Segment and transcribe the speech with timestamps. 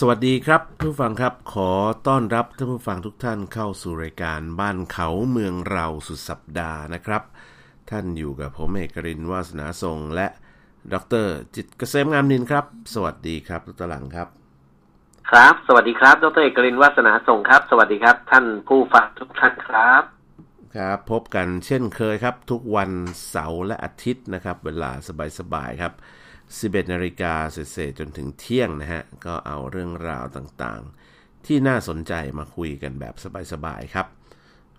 [0.00, 1.70] สวัสดีครับผู้ฟังครับ ขอ
[2.08, 7.22] ต้อนรับท่านผู้ฟังทุกท่านเข้าสู่รายการบ้านเขาเมืองเราสุดสัปดาห์นะครับ
[7.90, 10.26] ท่านอยู่กับผมเอกรินวาสนาทรงและ
[10.92, 14.28] ดรจิตเกษมงามนินครับ สวัสดีครับทุกตลังครับ
[15.30, 20.02] ครับ สวัสดีครับดรเอกรินวาสนาส่งครับ สวัสดีครับ ท่านผู้ฟังทุกท่านครับ
[20.76, 22.90] ครับ พบกันเช่นเคยครับ ทุกวัน
[23.30, 24.90] เสาร์และอาทิตย์นะครับ เวลา
[25.38, 25.94] สบายๆครับ
[26.48, 33.14] 11นาฬิกาเศษจนถึงเที่ยงนะฮะ ก็เอาเรื่องราวต่างๆ ที่น่าสนใจมาคุยกันแบบ
[33.52, 34.06] สบายๆครับ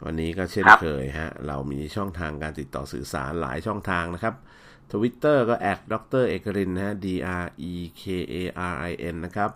[0.05, 4.35] วันนี้ก็เช่นเคยฮะ เรามีช่องทางการติดต่อสื่อสารหลายช่องทางนะครับ
[4.91, 7.07] ทวิตเตอร์ก็แอดดรเอกรินนะฮะ D
[7.43, 8.03] R E K
[8.33, 8.35] A
[8.71, 9.51] R I N นะครับ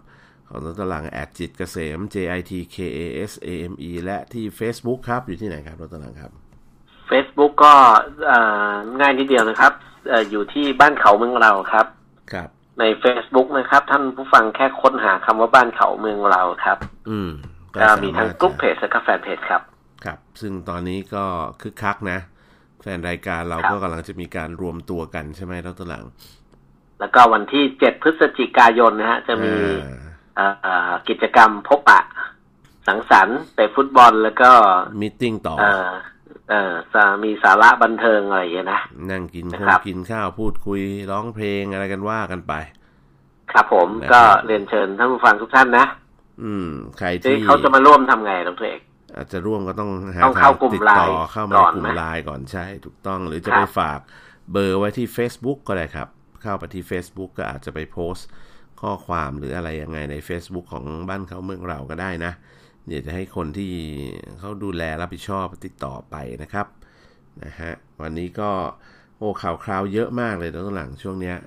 [0.47, 6.31] ของตัวตารางแอดจิตเกษม J I T K A S A M E และที่ Facebook ครับ อยู่ที่ไหนครับตัวตารางครับ
[7.09, 7.73] Facebook ก็
[8.99, 9.71] ง่ายนิดเดียวนะครับ
[10.11, 11.85] ออยู่ที่บ้านเขาเมืองเราครับ
[12.33, 16.77] ครับ ใน Facebook นะครับ ท่านผู้ฟังแค่ค้นหาคำว่าบ้านเขาเมืองเราครับ
[17.09, 17.31] อืม
[17.75, 19.61] ก็มีทั้งสารถกลุ่มเพจและก็แฟนเพจครับ
[20.05, 21.23] ครับ ซึ่งตอนนี้ก็
[21.61, 22.19] คึกคักนะ
[22.81, 26.05] แฟนรายการเราครับก็กำลังจะมีการรวมตัวกันใช่ไหมดรหลัง
[26.99, 29.53] แล้วก็วันที่7พฤศจิกายนนะฮะ จะมี
[30.37, 31.99] อ่าเอ่อกิจกรรมพบปะ
[32.87, 34.51] สังสรรค์เตะฟุตบอลแล้วก็
[35.01, 35.55] มีติ้งต่อ
[36.49, 42.53] เอ่อเอ่อจะมีสาระบันเทิงอะไรอย่างเงี้ยนะนั่งกินนะข้าครัวบกินข้าวพูดคุยร้องเพลงอะไรกันว่ากันไป
[43.51, 45.85] ครับผมนะครับก็เรียนเชิญท่านผู้ฟังทุกท่านนะ
[46.43, 46.67] อืม
[46.99, 48.81] ใครที่ที่เขาจะมาร่วมทำไงดรเอก
[49.15, 53.99] อาจจะร่วมก็ต้องหาต้องทาเข้างกลุ่มติดต่อไลน์เข้ามาก่ในอนกลุ่มไหมไลน์ก่อนใช่ถูกต้องหรือจะครับไปฝาก
[54.51, 56.07] เบอร์ไว้ที่ Facebook ก็ได้ครับ
[56.41, 58.27] เข้าไปที่ Facebook ก็อาจจะไปโพสต์
[58.81, 62.33] ข้อความหรืออะไรยังไงใน Facebook ของบ้านเขาเมืองเราก็ได้นะ
[62.87, 63.71] เดี๋ยวจะให้คนที่
[64.39, 66.67] เขาดูแลรับผิดชอบติดต่อไปนะครับ
[67.43, 67.71] นะฮะ
[68.01, 68.49] วันนี้ก็
[69.17, 71.37] โอ้ข่าวคราวเยอะมากเลยตอนหลังช่วงเนี้ย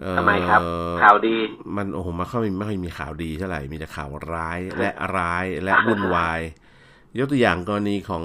[0.00, 0.60] เอ่อทำไมครับ
[1.02, 1.36] ข่าวดี
[1.76, 6.40] มันโอ้โหมาเข้าไม่ค่อยมีข่าวดีเท่าไหร่มีแต่ข่าวร้ายและร้ายและวุ่นวาย
[7.18, 8.24] ยกตัวอย่างกรณีของ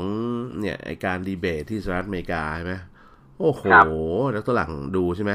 [0.59, 2.73] เนี่ยไอการดีเบตที่สหรัฐอเมริกาใช่ไหม
[3.39, 3.85] โอ้โหครับ
[4.33, 5.33] แล้วตัวหลังดูใช่ไหม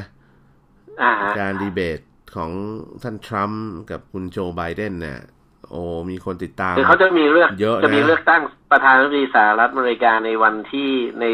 [1.03, 2.01] อ่าฮะการดีเบต
[2.37, 2.51] ของ
[3.03, 5.21] ท่านทรัมป์กับคุณโจไบเดนเนี่ย
[5.71, 8.43] โอ้มีคนติดตามคือเขาจะมีเลือกเยอะนะจะมีเลือกตั้ง
[8.73, 10.91] ประธานาธิบดีสหรัฐอเมริกาในวันที่
[11.21, 11.25] ใน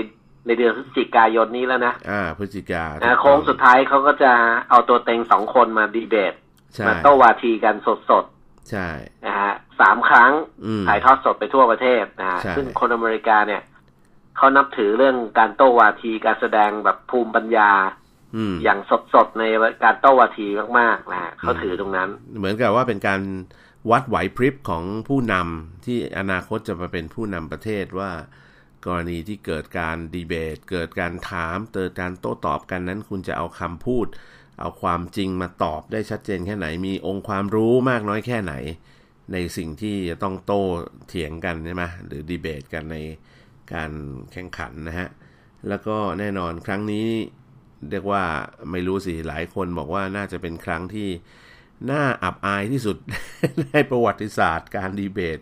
[0.47, 4.33] ในเดือนพฤศจิกายนนี้แล้วนะ อ่า พฤศจิกานะโค้งสุดท้ายเขาก็จะ
[4.71, 6.34] เอาตัวเต็งสองคนมาดีเบต
[6.75, 8.25] ใช่มาโต้วาทีกันสด
[8.71, 10.33] ใช่ๆนะฮะสามครั้ง
[10.65, 13.62] อืมถ่ายทอดสดไปทั่วประเทศนะฮะใช่ซึ่งคนอเมริกาเนี่ย
[14.37, 17.71] เขานับถือเรื่องการโต้วาทีการแสดงแบบภูมิปัญญา
[18.37, 18.78] อืมอย่าง
[19.15, 19.44] สดๆใน
[19.84, 20.47] การโต้วาที
[20.78, 22.09] มากๆนะฮะเขาถือตรงนั้น
[22.39, 23.21] เหมือนกับว่าเป็นการ
[23.91, 28.11] วัดไหวพริบของผู้นำที่อนาคตจะมาเป็นผู้นำประเทศว่า
[28.87, 34.06] กรณีที่เกิดการดีเบต เกิดการถามเกิดการโต้ตอบกันนั้น คุณจะเอาคำพูด
[34.61, 38.55] เอาความจริงมาตอบได้ชัดเจนแค่ไหน มีองค์ความรู้มากน้อยแค่ไหน
[39.33, 40.65] ในสิ่งที่จะต้องโต้
[41.09, 42.97] เถียงกันใช่ไหมหรือดีเบตกันใน
[43.73, 43.91] การ
[44.33, 45.09] แข่งขันนะฮะ
[45.69, 47.06] แล้วก็แน่นอนครั้งนี้
[47.91, 48.23] เรียกว่า
[48.71, 51.09] ไม่รู้สิหลายคนบอกว่าน่าจะเป็นครั้งที่
[51.91, 52.97] น่าอับอายที่สุด
[53.72, 55.41] ในประวัติศาสตร์การดีเบต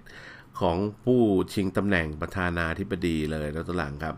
[0.61, 1.21] ของผู้
[1.53, 4.17] ชิงตำแหน่งประธานาธิบดีเลยแล้วตัวหลังครับ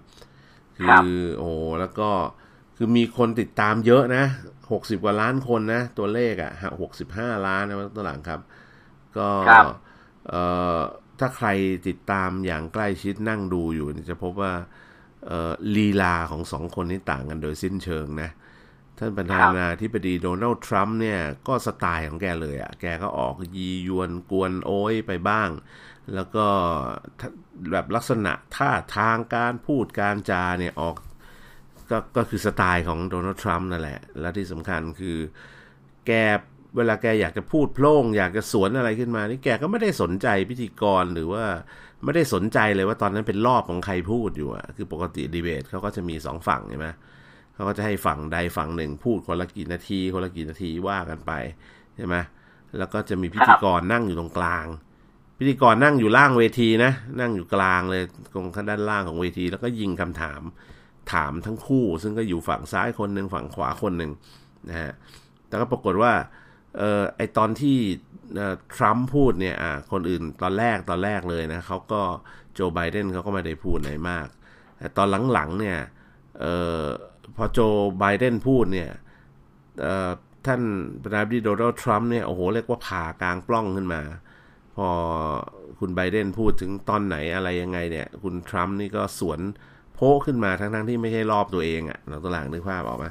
[0.79, 1.07] คืครับอ
[1.39, 1.49] โอ้
[1.81, 2.11] แล้วก็
[2.77, 4.25] คือมีคนติดตามเยอะนะ
[4.73, 8.41] หกสิบกว่าล้านคนนะ ตัวเลขอะ่ะหกสิบห้าล้านนะตัวหลังครับ
[9.19, 9.65] ก็ครับ
[10.29, 10.43] เอ่
[10.79, 10.81] อ
[11.21, 11.49] ถ้าใคร
[11.89, 14.53] ติดตามอย่างใกล้ชิดนั่งดูอยู่เนี่ยจะพบว่า
[15.27, 18.31] เอ่อลีลาของสองคนนี้ต่างกันโดยสิ้นเชิงนะ
[18.99, 25.49] ท่านประธานาธิบดีโดนัลด์ทรัมป์เนี่ยก็สไตล์ของแกเลยอะ่ะ แกก็ออกยียวนกวนโอ้ยไปบ้าง
[26.15, 26.47] แล้วก็
[27.21, 27.30] ถ้า
[27.72, 30.97] แบบลักษณะท่าทางการพูดการจาเนี่ยออก
[31.91, 35.19] ก็ก็คือสไตล์ของโดนัลด์ทรัมป์นั่นแหละ และที่สำคัญคือ
[36.07, 36.13] แก
[36.77, 41.45] เวลาแกอยากจะพูดโพล่งอยากจะสวนอะไรขึ้นมา นี่แกก็ไม่ได้สนใจพิธีกรหรือว่า
[42.04, 46.89] ไม่ได้สนใจเลยว่าตอนนั้นเป็นรอบของใครพูดอยู่อะคือปกติดีเบตเขาก็จะมีสองฝั่งใช่ไหม
[47.54, 51.33] เขาก็จะให้ฝั่งใดฝั่งหนึ่ง พูดคนละกี่นาที คนละกี่นาทีว่ากันไป
[51.97, 52.16] ใช่ไหม
[52.78, 54.66] แล้วก็จะมีพิธีกรนั่งอยู่ตรงกลาง
[55.39, 58.03] พิธีกรนั่งอยู่ล่างเวทีนะ นั่งอยู่กลางเลย
[58.34, 60.42] ตรงด้านล่างของเวที แล้วก็ยิงคำถาม
[61.12, 64.10] ถามทั้งคู่ ซึ่งก็อยู่ฝั่งซ้ายคนหนึ่งฝั่งขวาคนหนึ่ง
[64.68, 64.92] นะฮะ
[65.48, 66.12] แต่ก็ปรากฏว่า
[66.78, 67.77] เออไอตอนที่
[68.77, 72.00] ทรัมป์พูดเนี่ยอ่าคนอื่นตอนแรกตอนแรกเลยนะเขาก็
[72.54, 74.27] โจไบเดนเขาก็ไม่ได้พูดอะไรมาก
[74.78, 75.78] แต่ตอนหลังๆเนี่ย
[76.41, 76.45] เอ
[76.80, 76.83] อ
[77.36, 77.59] พอโจ
[77.98, 78.91] ไบเดนพูดเนี่ย
[79.81, 80.10] เอ่อ
[80.47, 80.63] ท่าน
[81.03, 84.03] ประธานาธิบดีโดนัลด์ทรัมป์เนี่ยโอ้โหเรียกว่าผ่ากลางปล้องขึ้นมา
[84.77, 84.89] พอ
[85.78, 89.41] คุณไบเดนพูดถึงตอนไหนอะไรยังไงเนี่ย คุณทรัมป์นี่ก็สวน
[89.95, 93.07] โพะขึ้นมาทั้งๆที่ไม่ใช่รอบตัวเองอะ่ะเราตัวหลังนึกภาพออกไหม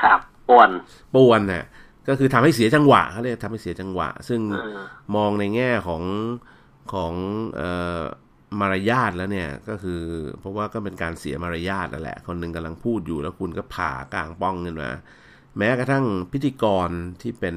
[0.00, 0.70] ครับป่วน
[1.14, 1.64] ป่วนน่ะ
[2.08, 4.78] ก็คือทำให้เสียจังหวะเขาเรียกทำให้เสียจังหวะ ซึ่งอืม
[5.16, 6.02] มองในแง่ของ
[6.92, 7.12] ของ
[7.56, 7.70] เอ่
[8.00, 8.02] อ
[8.60, 10.02] มารยาทแล้วเนี่ยก็คือ
[10.40, 14.90] เพราะว่าก็เป็นการเสียมารยาทนั่นแหละ คนหนึ่งกำลังพูดอยู่แล้วคุณก็ผ่ากลางป้องขึ้นมา
[15.58, 16.88] แม้กระทั่งพิธีกร
[17.22, 17.56] ที่เป็น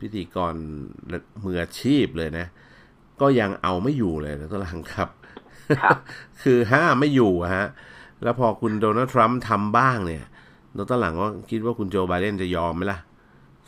[0.00, 0.54] พิธีกร
[1.44, 2.46] มืออาชีพเลยนะ
[3.20, 5.08] ก็ยังเอาไม่อยู่เลยนะตัวหลังครับ
[5.80, 5.96] ครับ
[6.42, 7.66] คือห้ามไม่อยู่อะฮะ
[8.22, 10.24] แล้วพอคุณโดนัลด์ทรัมป์ทำบ้างเนี่ย
[10.76, 12.98] ดรหลังก็คิดว่าคุณโจไบเดนจะยอมไหมล่ะ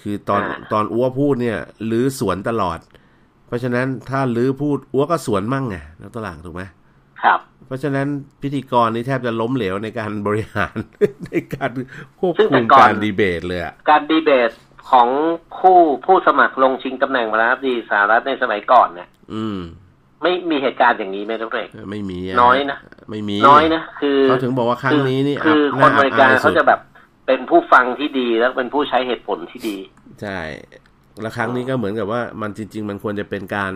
[0.02, 1.58] คือตอนอ่าตอนอัวพูดเนี่ย
[1.90, 2.78] ลื้อสวนตลอด
[3.46, 6.62] เพราะฉะนั้นถ้าลื้อพูดอัวก็สวนมั่งไงดรหลังถูกไหม
[7.22, 8.06] ครับ เพราะฉะนั้น
[8.42, 10.76] พิธีกรนี่แทบจะล้มเหลวในการบริหาร
[11.26, 11.70] ในการ
[12.18, 14.50] ควบซึ่งคุแต่มก่อนการดีเบตเลยอะการดีเบต
[14.90, 15.08] ของ
[15.58, 19.58] คู่ผู้สมัครลงชิงตำแหน่งประธานาธิบดีสหรัฐในสมัยก่อนเนี่ยอืม
[20.22, 22.78] ไม่มีเหตุการณ์อย่างนี้ไหมทุกเรกไม่มีน้อยนะ
[23.10, 26.80] ไม่มีน้อยนะคือเขาถึงบอกว่าครั้งนี้นี่คืออับคนอเมริกาน่อับอายสุเขาดจะแบบ
[27.26, 29.76] เป็นผู้ฟังที่ดีแล้วเป็นผู้ใช้เหตุผลที่ดี
[30.22, 30.38] ใช่
[31.20, 33.74] แล้วครั้งนี้ก็เหมือนกับว่ามันจริง ๆ มันควรจะเป็นการ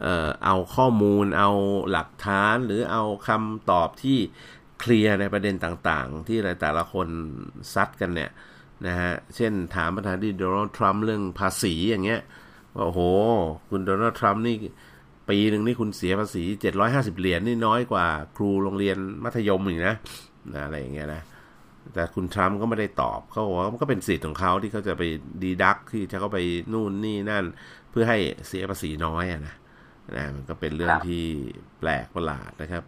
[0.00, 1.50] เอ่อเอาข้อมูล เอา
[1.90, 4.18] หลักฐานหรือเอาคำตอบที่
[4.80, 7.08] เคลียร์ในประเด็นต่างๆ ที่แต่ละคน
[7.74, 8.30] ซัดกันเนี่ย
[8.86, 12.20] นะฮะ เช่นถามประธานาธิบดีโดนัลด์ทรัมป์เรื่องภาษีอย่างเงี้ย
[12.74, 13.00] ว่าโอ้โห
[13.70, 14.56] คุณโดนัลด์ทรัมป์นี่
[15.28, 16.44] ปีหนึ่งนี่คุณเสียภาษี
[16.82, 18.06] 750 เหรียญนี่น้อยกว่า
[18.36, 19.96] ครูโรงเรียนมัธยมอีกนะ
[20.54, 21.22] นะอะไรอย่างเงี้ยนะ
[21.94, 25.02] แต่คุณทรัมป์ก็ไม่ได้ตอบเขาบอกว่ามันก็เป็นสิทธิ์ของเขาที่เขาจะไป
[25.42, 26.38] ดีดักที่จะเข้าไป
[26.72, 27.44] นู่นนี่นั่น
[27.90, 29.54] เพื่อให้เสียภาษีน้อยอะนะ
[30.16, 31.24] นะมันก็เป็นเรื่องครับที่
[31.80, 32.84] แปลกประหลาดนะครับ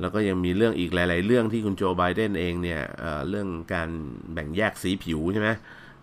[0.00, 3.88] แล้วก็ยังมีเรื่องอีกหลาย ๆ เรื่องที่คุณโจไบเดนเองเนี่ยเอ่อเรื่องการ
[4.32, 5.48] แบ่งแยกสีผิวใช่ไหม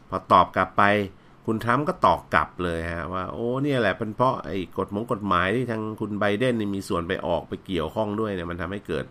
[0.10, 0.84] พอตอบกลับไป
[1.46, 9.06] คุณทรัมป์ก็ตอบกลับเลยฮะว่าโอ้เนี่ยแหละเป็นเพราะไอ้กฎมงกฎหมายที่ทางคุณไบเดนนี่มีส่วนไปออกไปเกี่ยวข้องด้วยเนี่ยมันทำให้เกิด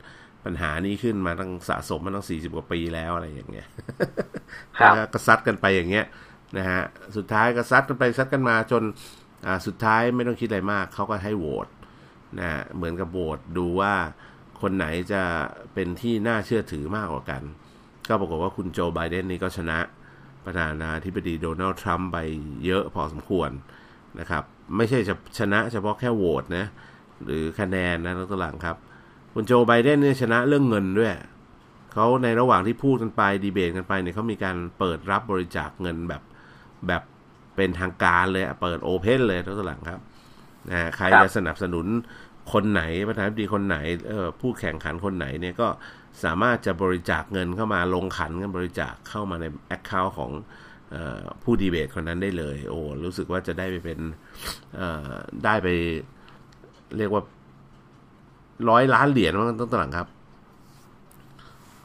[0.44, 3.66] ปัญหานี้ขึ้นมาตั้งสะสมมาตั้งสี่สิบกว่าปีแล้วอะไรอย่างเงี้ย
[4.78, 6.06] ครับนะฮะก็ซัดกันไปอย่างเงี้ย
[6.56, 6.82] นะฮะ
[7.16, 8.82] สุดท้ายก็ซัดกันไปซัดกันมาจน
[9.46, 11.66] อ่าสุดท้ายไม่ต้องคิดอะไรมากเขาก็ให้โหวต
[12.38, 13.94] นะฮะเหมือนกับโหวตดูว่า
[14.60, 15.22] คนไหนจะ
[15.74, 17.42] เป็นที่น่าเชื่อถือมากกว่ากัน
[18.08, 19.78] ก็ปรากฏว่าคุณโจไบเดนนี่ก็ชนะ
[20.44, 22.18] ประธานาธิบดีโดนัลด์ทรัมป์ไป
[22.66, 23.50] เยอะพอสมควร
[24.20, 24.44] นะครับ
[24.76, 26.66] ไม่ใช่จะชนะเฉพาะแค่โหวตนะ
[27.24, 28.76] หรือคะแนนนะตัวหลังครับ
[29.34, 31.12] คุณโจไบเดนเนี่ยชนะเรื่องเงินด้วย
[31.92, 36.22] เขาในระหว่างที่พูดกันไปดีเบตกันไปเนี่ยเขามีการเปิดรับบริจาคเงินแบบ
[36.86, 37.02] แบบ
[37.56, 40.00] เป็นทางการเลยเปิดโอเพนเลยทั้งหลังครับ
[40.70, 41.86] นะใครครจะสนับสนุน
[42.52, 43.76] คนไหนประธานาธิบดีคนไหน
[44.40, 45.68] ผู้แข่งขันคนไหนเนี่ยก็
[46.24, 50.30] สามารถจะบริจาคเงินเข้ามาลงขันกันบริจาคเข้ามาในแอคเคาท์ของ
[51.42, 53.98] ผู้ดีเบตคนนั้นได้เลย โอ้รู้สึกว่าจะได้ไปเป็น
[55.44, 55.68] ได้ไป
[56.96, 57.22] เรียกว่า
[58.70, 60.08] ร้อยล้านเหรียญมั้งต้องตหลังครับ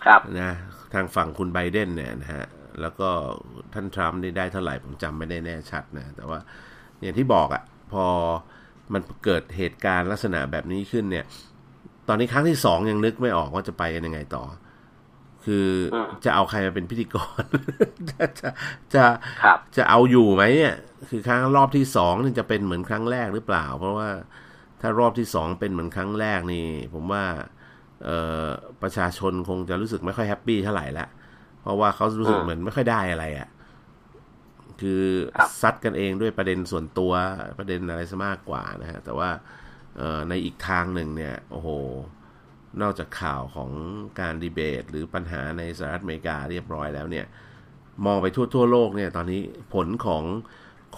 [0.06, 0.54] ครับนะ
[0.94, 2.46] ทางฝั่งคุณไบเดนเนี่ยนะฮะ
[2.82, 3.10] แล้วก็
[3.74, 6.40] ท่านทรัมป์นี่ได้เท่าไหร่ผมจำไม่ได้แน่ชัดนะ แต่ว่า
[7.02, 8.06] อย่างที่บอกอะ่ะ พอ
[8.94, 11.26] มันเกิดเหตุการณ์ลักษณะแบบนี้ขึ้นเนี่ย
[12.08, 14.44] ตอนนี้ครั้งที่สองยังนึกไม่ออกว่าจะไปกันยังไงต่อ
[15.46, 17.44] คืออมจะเอาใครมาเป็นพิธีกร
[18.10, 18.50] จะจะ
[18.96, 19.06] จะ
[19.44, 20.76] ครับจะเอาอยู่ไหมเนี่ย
[21.10, 24.10] คือครั้งรอบที่สองนี่จะเป็นเหมือนครั้งแรกหรือเปล่า เพราะว่า
[24.82, 27.24] ถ้ารอบที่สองเป็นเหมือนครั้งแรกนี่ ผมว่า
[28.04, 28.48] เอ่อ
[28.82, 31.08] ประชาชนคงจะรู้สึกไม่ค่อย happy เท่าไหร่ละ
[31.62, 33.50] เพราะว่าเขารู้สึกอืมเหมือนไม่ค่อยได้อะไรอะ่ะ
[34.82, 35.04] คือ
[35.38, 37.14] ครับซัดกันเองด้วยประเด็นส่วนตัว
[37.60, 39.30] ประเด็นอะไรซะมากกว่านะฮะแต่ว่า
[39.98, 41.70] เอ่อในอีกทางหนึ่งเนี่ย โอ้โห
[42.82, 43.70] นอกจากข่าวของ
[44.20, 47.26] การดีเบต หรือปัญหาในสหรัฐอเมริกาเรียบร้อยแล้วเนี่ย
[48.06, 49.42] มองไปทั่วทั่วโลกเนี่ย ตอนนี้
[49.74, 50.24] ผลของ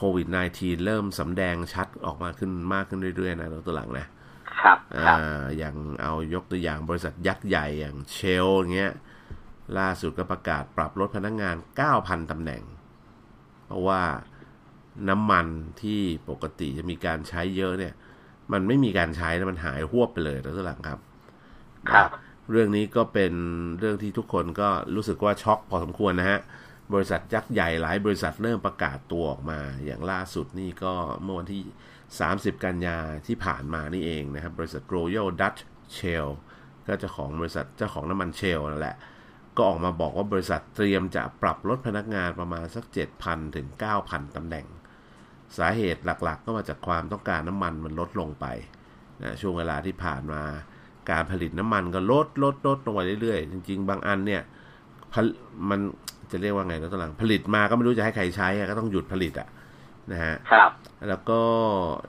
[0.01, 4.07] โควิด -19 เริ่มสำแดงชัดออกมาขึ้นมากขึ้นเรื่อยๆ นะตัวหลังนะ
[4.59, 8.93] ครับครับอ่าอย่างเอายกตัวอย่างบริษัทยักษ์ใหญ่อย่างเชลอย่างเงี้ย
[9.77, 11.55] ล่าสุดก็ประกาศปรับลดพนักงาน
[11.93, 12.61] 9,000ตำแหน่ง
[13.65, 14.01] เพราะว่า
[15.09, 15.47] น้ำมัน
[15.81, 17.93] ที่ปกติจะมีการใช้เยอะเนี่ย
[18.51, 20.99] มันไม่มีการใช้แล้วมันหายหวบไปเลยแล้วตัวหลังครับ
[21.91, 22.09] ครับ
[22.51, 23.33] เรื่องนี้ก็เป็น
[23.79, 26.39] เรื่องที่ทุกคนก็รู้สึกว่าช็อกพอสมควรนะฮะ
[26.93, 30.93] บริษัทยักษ์ใหญ่หลายบริษัทเริ่มประกาศตัวออกมา อย่างล่าสุดนี่ก็
[31.23, 31.63] เมื่อวันที่
[32.13, 35.59] 30 กันยาที่ผ่านมานี่เองนะครับ บริษัท Royal Dutch
[35.97, 36.27] Shell
[36.87, 38.97] ก็เจ้าของบริษัทเจ้าของน้ำมันเชลนั่นแหละ
[39.55, 42.85] ก็ออกมาบอกว่าบริษัทเตรียมจะปรับลดพนักงานประมาณสัก
[43.19, 43.67] 7,000 ถึง
[44.01, 44.65] 9,000 ตำแหน่ง
[45.57, 48.45] สาเหตุหลักๆ ก็มาจากความต้องการน้ำมันมันลดลงไป
[49.21, 50.43] นะช่วงเวลาที่ผ่านมา
[51.11, 54.41] การผลิตน้ำมันก็ลดลดลดลงไปเรื่อยๆ จริง ๆ บางอันเนี่ย
[55.69, 55.79] มัน
[56.31, 59.47] จะเรียกว่าไงนะตอนหลังผลิตมาก็ไม่รู้จะให้ใครใช้อะก็ต้องหยุดผลิตอะ
[60.11, 60.71] นะฮะครับ
[61.09, 61.41] แล้วก็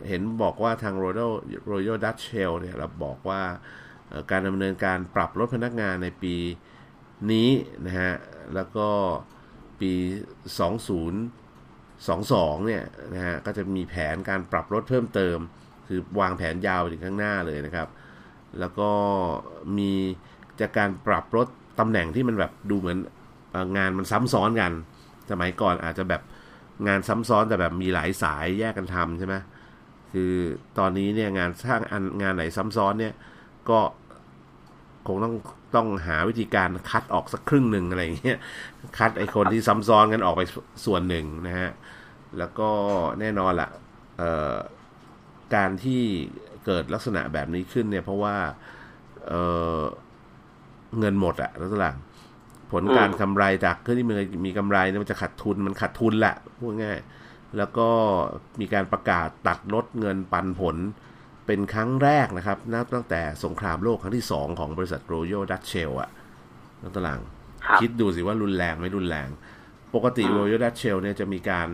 [0.08, 1.32] เห็นบอกว่าทาง Royal
[1.70, 3.42] Royal Dutch Shell เนี่ยเราบอกว่า
[4.08, 6.34] เอ่อการดำเนินการปรับลดพนักงานในปี
[7.32, 7.50] นี้
[7.86, 8.12] นะฮะ
[8.54, 8.88] แล้วก็
[9.80, 9.92] ปี
[10.58, 10.74] สอง
[12.32, 12.84] สองเนี่ย
[13.14, 15.38] นะฮะก็จะมีแผนการปรับลดเพิ่มเติม
[15.88, 17.88] คือวางแผนยาวไปถึงข้างหน้าเลยนะครับ
[18.60, 18.90] แล้วก็
[19.78, 19.92] มี
[20.60, 21.46] จากการปรับลด
[21.80, 23.19] ตำแหน่งที่มันแบบดูเหมือนเอ่อ
[23.76, 24.72] งานมันซ้ำซ้อนกัน
[25.30, 26.22] สมัยก่อนอาจจะแบบ
[26.86, 29.34] งานซ้ำซ้อนแต่แบบมีหลายสายแยกกันทำใช่ไหม
[30.12, 30.32] คือ
[30.78, 31.80] ตอนนี้เนี่ยงานสร้าง
[32.22, 33.14] งานไหนซ้ำซ้อนเนี่ย
[33.70, 33.80] ก็
[35.06, 35.34] คงต้อง
[35.76, 38.38] ต้องหาวิธีการคัดออกสักครึ่งหนึ่งอะไรอย่างเงี้ย
[38.98, 40.42] คัดไอคนที่ซ้ำซ้อนกันออกไป
[40.86, 41.70] ส่วนหนึ่งนะฮะ
[42.38, 42.70] แล้วก็
[43.20, 43.70] แน่นอนละ
[44.18, 44.56] เอ่อ
[45.54, 46.02] การที่
[46.66, 48.36] เกิดลักษณะแบบนี้ขึ้นเนี่ยเพราะว่า
[49.28, 51.96] เเงินหมดอะแล้วหลัง
[52.72, 56.98] ผลการกำไรจากเครื่องที่มันมีกำไรเนี่ยมันจะขาดทุนมันขาดทุนแหละพูดง่าย
[57.58, 57.88] แล้วก็
[58.60, 60.76] มีการประกาศตัดลดเงินปันผล
[61.46, 66.10] เป็นครั้งแรกนะครับ นับตั้งแต่สงครามโลกครั้งที่สองของบริษัท Royal Dutch Shell อะ
[66.82, 67.20] นักตลาง
[67.66, 69.28] ครับคิดดูสิว่ารุนแรงไม่รุนแรง
[69.94, 71.68] ปกติอืม Royal Dutch Shell เนี่ยจะมีการ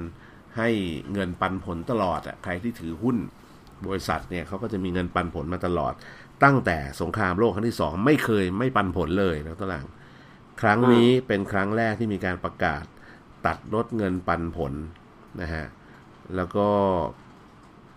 [0.57, 0.69] ให้
[1.13, 3.17] เงินปันผลตลอดอะใครที่ถือหุ้น
[3.87, 5.93] บริษัทเนี่ยเขาก็จะมีเงินปันผลมาตลอด
[6.45, 9.85] ตั้งแต่สงครามโลกครั้งที่สองไม่เคยไม่ปันผลเลยนักตลาง
[10.61, 12.85] ครั้งนี้เป็นครั้งแรกที่มีการประกาศ
[13.47, 14.73] ตัดลดเงินปันผล
[15.41, 15.67] นะฮะ
[16.37, 16.69] แล้วก็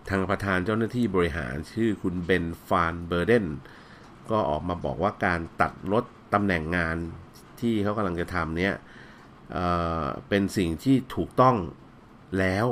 [0.08, 3.46] ทางประธานเจ้าหน้าที่บริหารชื่อคุณเบนฟานเบอร์เดน
[4.30, 6.96] ก็ออกมาบอกว่าการตัดลดตำแหน่งงาน
[7.60, 8.74] ที่เขากำลังจะทำเนี่ย
[9.52, 9.66] เอ่
[10.02, 11.56] อเป็นสิ่งที่ถูกต้อง
[12.38, 12.66] แล้ว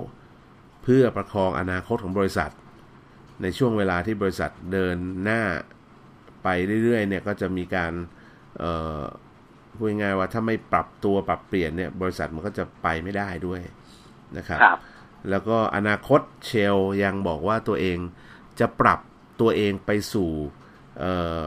[0.82, 2.50] เพื่อประคองอนาคตของบริษัท
[3.42, 5.42] ในช่วงเวลาที่บริษัทเดินหน้า
[6.42, 6.48] ไป
[6.84, 7.92] เรื่อยๆเนี่ยก็จะมีการ
[8.58, 9.02] เอ่อ
[9.78, 13.60] พูดง่ายๆว่าถ้าไม่ปรับตัวปรับเปลี่ยนเนี่ยบริษัทมันก็จะไปไม่ได้ด้วย
[14.36, 14.78] นะครับครับ
[15.30, 17.98] แล้วก็อนาคตเชลยังบอกว่าตัวเอง
[18.60, 19.00] จะปรับ
[19.40, 20.30] ตัวเองไปสู่
[20.98, 21.12] เอ่
[21.44, 21.46] อ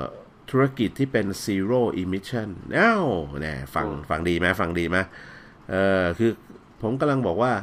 [0.50, 3.08] ธุรกิจที่เป็น zero emission อ้าว
[3.42, 4.98] แน่ฟังอืมฟังดีไหมฟังดีไหม
[5.70, 6.32] เออคือ
[6.82, 7.54] ผมกำลังบอกว่า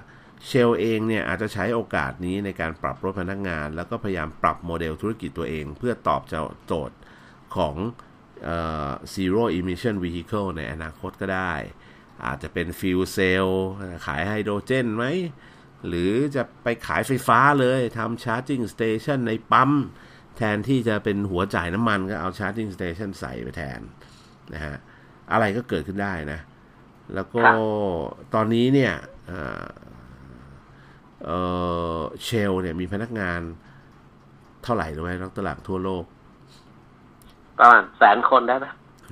[0.47, 6.23] เชลเองเนี่ยอาจจะใช้โอกาสนี้ในการปรับลดพนักงาน แล้วก็พยายามปรับโมเดลธุรกิจตัวเอง เพื่อตอบ
[6.67, 6.97] โจทย์
[7.57, 8.08] ของเอ่อ
[9.15, 11.55] zero emission vehicle ในอนาคตก็ได้
[12.27, 13.47] อาจจะเป็นฟิวเซล
[14.07, 15.05] ขายไฮโดรเจนไหม
[15.89, 19.71] หรือจะไปขายไฟฟ้าเลยทำ charging station ในปั๊ม
[20.37, 23.81] แทนที่จะเป็นหัวจ่ายน้ำมันก็เอา charging station ใส่ไปแทน
[24.55, 24.77] นะฮะ
[25.33, 26.41] อะไรก็เกิดขึ้นได้นะ
[27.15, 27.57] แล้วก็ครับ
[28.35, 28.93] ตอนนี้เนี่ย
[29.27, 29.67] เอ่อ
[31.25, 31.39] เอ่
[31.99, 33.41] อ Shell เนี่ยมีพนักงาน
[34.63, 36.05] เท่าไหร่รู้ไหมนักตลาดทั่วโลก
[37.61, 38.67] ประมาณแสนคนได้ไหม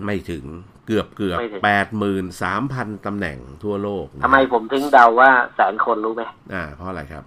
[0.04, 0.44] ไม่ถึง
[0.86, 6.22] เกือบเกือบไม่ถึงแปดหมื่นสามพันตำแหน่งทั่วโลกนะทำไมผมถึงเดาว่าแสนคนรู้ไหม
[6.54, 7.24] อ่า เพราะอะไรครับ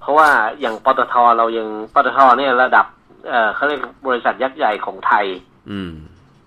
[0.00, 0.28] เพราะว่า
[0.60, 2.86] อย่างปตทเรายังปตทเนี่ยระดับ
[3.28, 5.26] เอ่อเขาเรียกบริษัทยักษ์ใหญ่ของไทย
[5.70, 5.92] อืม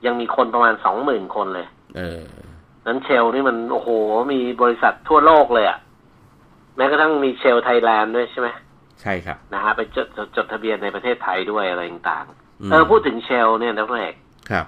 [0.05, 1.67] ยังมีคนประมาณสองหมื่นคนเลย
[1.97, 2.21] เออ
[2.87, 3.89] นั้นเชลนี่มันโอ้โห
[4.33, 5.77] มีบริษัททั่วโลกเลยอะ
[6.77, 8.49] แม้กระทั่งมีเชลไทยแลนด์ด้วยใช่ไหม
[9.01, 14.15] ใช่ครับนะฮะไปจดจดจดทะเบียนในประเทศไทยด้วยอะไรต่างมๆ เออพูดถึงเชลเนี่ยนะพี่เอก
[14.51, 14.65] ครับ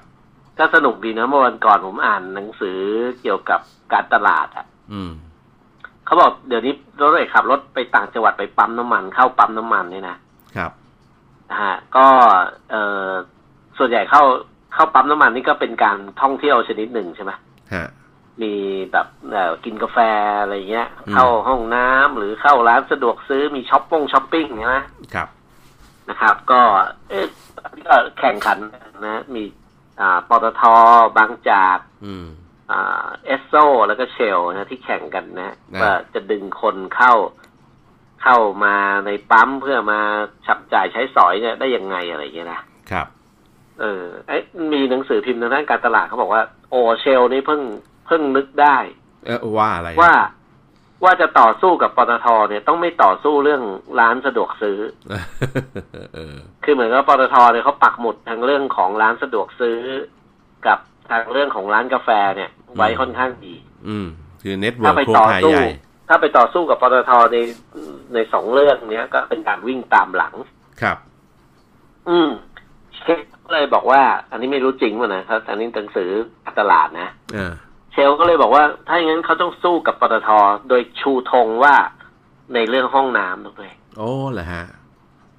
[0.58, 2.80] ก็สนุกดีนะเมื่อวันก่อนผมอ่านหนังสือ
[3.22, 3.60] เกี่ยวกับ
[3.94, 5.12] การตลาดอะอืม
[6.06, 10.18] เขาบอกเดี๋ยวนี้รถเอกขับรถไปต่างจังหวัดไปปั๊มน้ำมัน เข้าปั๊มน้ำมันเนี่ยนะ
[10.56, 10.72] ครับ
[11.50, 12.08] นะฮะก็
[12.72, 12.76] เอ
[13.08, 13.10] อ
[13.78, 14.24] ส่วนใหญ่เข้า
[14.74, 17.32] เข้าปั๊มน้ำมันนี่ก็เป็นการท่องเที่ยวชนิดหนึ่งใช่ไหม
[17.74, 17.88] ฮะ
[18.42, 18.54] มี
[18.92, 19.98] แบบเอ่อกินกาแฟ
[20.42, 24.78] อะไรเงี้ยอืมเข้าห้องน้ำหรือเข้าร้านสะดวกซื้อมีช้อปปิ้งช้อปปิ้งใช่ไหม
[25.14, 25.28] ครับ
[26.10, 26.62] นะครับ ก็
[27.10, 27.26] เอ๊ะ
[27.88, 28.58] ก็แข่งขัน
[29.06, 29.44] นะมี
[30.02, 30.62] อ่าปตท
[31.18, 32.28] บางจากอืม
[32.72, 33.54] อ่าเอสโซ
[33.88, 37.14] แล้วก็เชลนะที่แข่งกันนะอ่าว่าจะดึงคนเข้า
[38.24, 38.76] เข้ามา
[39.06, 40.00] ในปั๊มเพื่อมา
[40.46, 42.62] ฉับจ่ายใช้สอยเนี่ยได้ยังไงอะไรอย่างเงี้ยนะ
[42.92, 43.08] ครับ
[43.82, 44.38] เออไอ้
[44.74, 47.62] มีหนังสือพิมพ์ทางด้านการตลาดเขาบอกว่า โอเชลนี่เพิ่ง
[48.08, 48.78] เพิ่งนึกได้
[49.26, 50.16] เออว่าอะไรว่า
[51.04, 53.64] ว่าจะต่อสู้กับปตทเนี่ยต้องไม่ต่อสู้เรื่อง
[54.00, 54.80] ร้านสะดวกซื้อ
[56.14, 59.80] เออคือเหมือนกับปตทเนี่ยเขาปักหมุดทางเรื่องของร้านสะดวกซื้อ
[60.68, 60.80] กับ
[61.10, 63.56] ทางเรื่องของร้านกาแฟเนี่ย ไว้ค่อนข้างดี
[63.88, 64.08] อืม
[64.44, 65.68] คือเน็ตเวิถ้าร์กไปโครงต่อข่ายสู้ใหญ่
[66.10, 67.38] ถ้าไปต่อสู้กับปตทใน
[68.14, 70.34] ในสองเรื่องเนี้ย ก็เป็นการวิ่งตามหลัง
[70.82, 70.98] ครับ
[72.10, 72.30] อืม
[72.96, 74.02] เชลก็เลยบอกว่า
[74.32, 76.10] อันนี้ไม่รู้จริงป่ะนะครับอันนี้หนังสือ
[76.46, 77.69] การตลาดนะเออเช
[78.08, 80.30] ลก็เลยบอกว่า ถ้าอย่างนั้นเขาต้องสู้กับปตท
[80.70, 81.76] โดยชูธงว่า
[82.54, 84.66] ในเรื่องห้องน้ำด้วยโอ้เหรอฮะ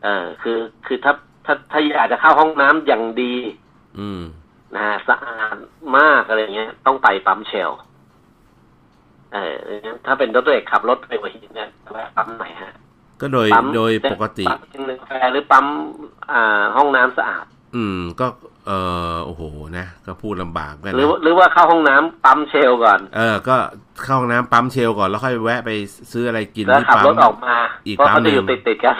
[0.05, 1.12] เออ คือคือถ้า
[1.45, 3.35] ถ้าถ้าอยากจะเข้าห้องน้ำอย่างดี
[3.99, 4.23] อืม
[4.75, 5.57] นะฮะสะอาด
[5.99, 7.71] มากอะไรเงี้ย ต้องไปปั๊มเชล
[9.33, 9.55] เออ
[10.07, 12.73] ถ้าเป็นรถตัวเอกขับรถไปหัวหินเนี่ยแวะปั๊มไหนฮะ
[13.21, 15.67] ก็โดยปั๊มโดยปกติปั๊มกินกาแฟหรือปั๊ม
[16.33, 17.45] อ่าห้องน้ำสะอาด
[17.76, 18.26] อืม ก็
[18.67, 18.73] เอ
[19.12, 19.43] อโอ้โห
[19.79, 23.57] นะ ก็พูดลำบากกันหรือหรือว่าเข้าห้องน้ำปั๊มเชลก่อน เออ ก็
[24.05, 25.71] เข้าห้องน้ำปั๊มเชลก่อนแล้วค่อยแวะไป
[26.12, 28.97] ซื้ออะไรกินแล้วที่ขับปั๊มรถออกมาอีกเพราะปั๊มเขาหจะนึ่องยู่ติดติดๆกัน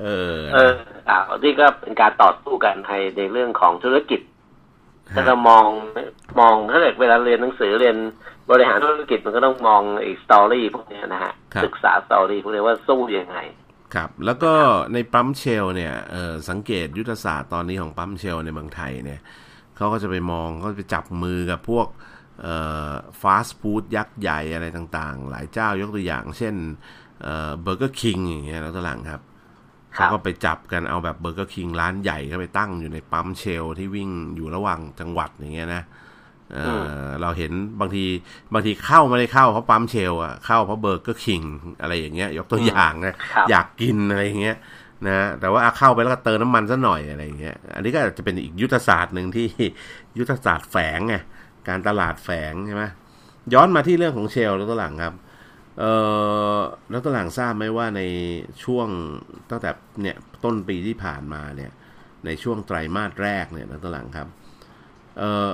[0.00, 0.06] เอ
[0.36, 0.74] อเออ
[1.08, 4.20] อ่านี่ก็เป็นการต่อสู้กันในในเรื่องของธุรกิจ
[5.14, 5.64] ถ้าเรามอง
[6.40, 7.96] มองถ้าเกิดเวลาเรียนหนังสือเรียน
[8.50, 13.38] บริหารธุรกิจมันก็ต้องมองอีกสตอรี่พวกเนี้ยนะฮะครับศึกษาสตอรี่พวกนี้ว่าสู้ยังไง
[13.94, 14.52] ครับ แล้วก็
[14.92, 19.20] ในปั๊มเชลล์เนี่ยเออสังเกตยุทธศาสตร์ตอนนี้ของปั๊มเชลล์ในเมืองไทยเนี่ย
[19.76, 21.86] เขาก็จะไปมองเขาไปจับมือกับพวก
[22.42, 22.56] เอ่
[22.90, 22.90] อ
[23.22, 26.54] ฟาสต์ฟู้ดยักษ์ใหญ่อะไรต่างๆ หลายเจ้ายกตัวอย่าง เช่น
[27.22, 29.22] เอ่อเบอร์เกอร์คิงอย่างเงี้ยแล้วตลังครับ
[29.96, 35.82] ครัเขาบก็ไปจับกันเอาแบบเบอร์เกอร์คิงร้านใหญ่ก็ไปตั้งอยู่ในปั๊มเชลล์ที่วิ่งอยู่ระหว่างจังหวัดอย่างเงี้ยนะ
[36.54, 36.60] เอ
[37.06, 38.04] อเราเห็นบางที
[38.52, 41.42] บางทีเข้าไม่ได้เข้าเพราะปั๊มเชลล์อะเข้าเพราะเบอร์เกอร์คิง
[41.80, 44.56] อะไรอย่างเงี้ย ยกตัวอย่างนะครับอยากกินอะไรอย่างเงี้ย
[45.08, 49.46] นะแต่ว่าเข้าไปแล้วก็เติมน้ำมันซะหน่อยอะไรอย่างเงี้ยอันนี้ก็จะเป็นอีกยุทธศาสตร์หนึ่งที่
[50.18, 51.14] ยุทธศาสตร์แฝงไง
[51.68, 52.84] การตลาดแฝงใช่ไหม
[53.54, 55.14] ย้อนมาที่เรื่องของเชลแล้วตัวหลังครับ
[55.78, 55.92] เอ่
[56.56, 56.58] อ
[56.90, 58.02] แล้วตัวหลังทราบไหมว่าใน
[58.64, 58.88] ช่วง
[59.50, 59.70] ตั้งแต่
[60.02, 61.70] เนี่ยต้นปีที่ผ่านมาเนี่ย
[62.26, 64.28] ในช่วงไตรมาสแรกเนี่ยนะตัวหลังครับ
[65.18, 65.50] เอ่อ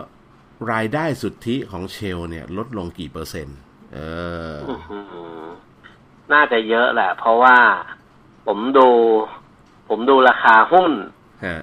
[0.73, 3.59] รายได้สุทธิของเชลเนี่ย ลดลงกี่เปอร์เซ็นต์
[3.93, 3.99] เอ
[4.55, 4.99] ออื้อหื
[5.43, 5.45] อ
[6.33, 7.57] น่าจะเยอะแหละ เพราะว่า
[8.47, 8.89] ผมดู
[9.89, 10.93] ผมดูราคาหุ้น
[11.47, 11.63] ฮะ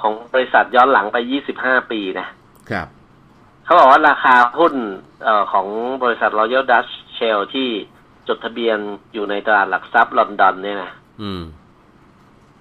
[0.00, 1.16] ของบริษัทย้อนหลังไป
[1.54, 2.26] 25ปีนะ
[2.70, 2.88] ครับ
[3.64, 4.74] เขาบอกว่าราคาหุ้น
[5.24, 5.66] เอ่อของ
[6.02, 7.68] บริษัท Royal Dutch Shell ที่
[8.28, 8.78] จดทะเบียน
[9.12, 11.42] อยู่ในตลาดหลักทรัพย์ลอนดอนเนี่ยนะอืม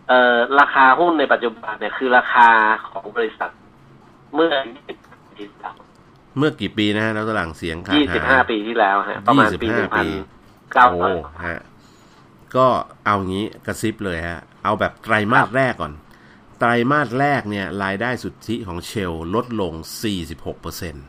[0.10, 2.50] เอ่อราคาหุ้นในปัจจุบันเนี่ยคือราคา
[2.90, 3.52] ของบริษัท
[4.34, 4.54] เมื่อ
[4.90, 5.76] 20 ปีที่แล้ว
[6.38, 11.12] เมื่อกี่ปีนะฮะแล้วตัวหลังเสียงขาดหาย25ปีที่แล้วฮะประมาณปี25ปี1,900โอ้
[11.48, 11.60] ฮะ
[12.56, 12.68] ก็
[13.06, 15.94] เอางี้กระซิบเลยฮะ เอาแบบไตรมาสแรกก่อน
[16.60, 19.74] ไตรมาสแรกเนี่ย รายได้สุทธิของเชลลดลง
[20.18, 21.06] 46เปอร์เซ็นต์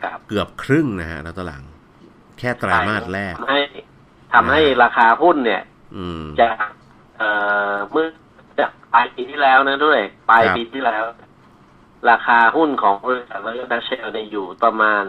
[0.00, 1.62] ครับเกือบครึ่งนะฮะแล้วตัวหลัง
[2.38, 3.60] แค่ไตรมาสแรกทำให้
[4.34, 5.62] ทำให้ราคาหุ้นเนี่ย
[5.96, 6.56] อืมจาก
[7.18, 7.28] เอ่
[7.70, 8.06] อเมื่อ
[8.58, 11.02] จากปลายปีที่แล้วนะด้วย ปลายครับปีที่แล้ว
[12.10, 15.02] ราคาหุ้นของบริษัท Royal Dutch Shell เนี่ยอยู่ประมาณ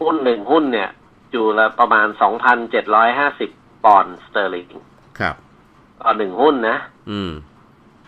[0.00, 0.90] หุ้นหนึ่งหุ้นเนี่ย
[1.32, 3.50] อยู่ละประมาณสองพันเจ็ดร้อยห้าสิบ
[3.84, 4.68] ปอนด์สเตอร์ลิง
[5.20, 5.34] ครับ
[6.02, 6.76] ต่อหนึ่งหุ้นนะ
[7.10, 7.32] อืม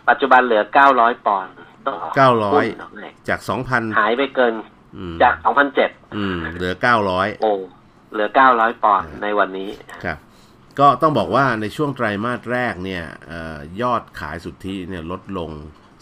[0.09, 1.53] ปัจจุบันเหลือเก้าร้อยปอนด์
[1.89, 4.55] ต่อเก้าร้อยหุ้นต่เลจากสองพันหายไปเกิน
[4.97, 7.53] อืมจากสองพันเจ็ดอืมเหลือเก้าร้อยโอ้
[8.13, 9.71] เหลือเก้าร้อยปอนด์ในวันนี้
[10.05, 10.19] ครับ
[10.81, 15.51] ก็ต้องบอกว่าในช่วงไตรมาสแรกเนี่ยเออยอดขายสุทธิเนี่ยลดลง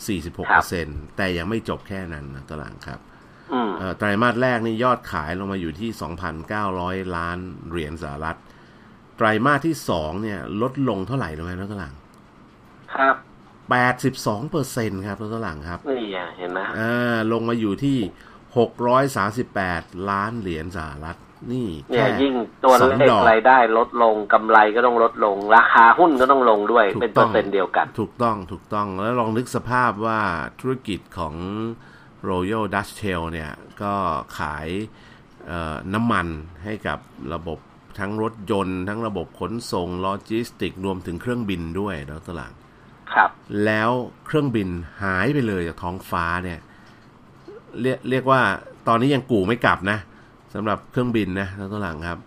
[0.07, 3.01] 46%แต่ยังไม่จบแค่นั้นนะตัวหลังครับ
[3.53, 5.91] อืมเอ่อไตรมาสแรกนี่ยอดขายลงมาอยู่ที่
[6.49, 7.39] 2,900 ล้าน
[7.71, 8.39] เหรียญสหรัฐ
[9.17, 11.95] ไตรมาสที่2เนี่ย ลดลงเท่าไหร่รู้ไหมนักตหลัง
[12.95, 13.17] ครับ
[13.89, 17.99] 82เปอร์เซ็นครับนักตหลังครับนี่อะเห็นไหมอ่าลงมาอยู่ที่
[19.23, 21.17] 638ล้านเหรียญสหรัฐ
[21.53, 30.21] นี่เนี่ยแค่ยิ่งตัวสองเลดขอกรายได้ลดลงกำไรก็ต้องลดลง ราคาหุ้นก็ต้องลงด้วยถูกเป็นต้เปอองร์เซ็นต์เดียวกัน ถูกต้องถูกต้องแล้วลองนึกสภาพว่า
[30.61, 31.35] ธุรกิจของ
[32.31, 33.51] Royal Dutch Shell เนี่ย
[33.83, 33.95] ก็
[34.39, 34.69] ขาย
[35.47, 36.27] เอ่อน้ำมัน
[36.65, 36.99] ให้กับ
[37.35, 37.59] ระบบ
[37.99, 42.53] ทั้งรถยนต์ ทั้งระบบขนส่งโลจิสติก รวมถึงเครื่องบินด้วยแล้วตลาด
[43.13, 43.31] ครับ
[43.65, 43.91] แล้ว
[44.27, 44.69] เครื่องบิน
[45.03, 46.59] หายไปเลยจากท้องฟ้าเนี่ย
[47.81, 48.41] เรียกเรียกว่า
[48.89, 49.99] ตอนนี้ยังกู่ไม่กลับนะ
[50.55, 52.19] สำหรับเครื่องบินนะแล้วตัวหลังครับ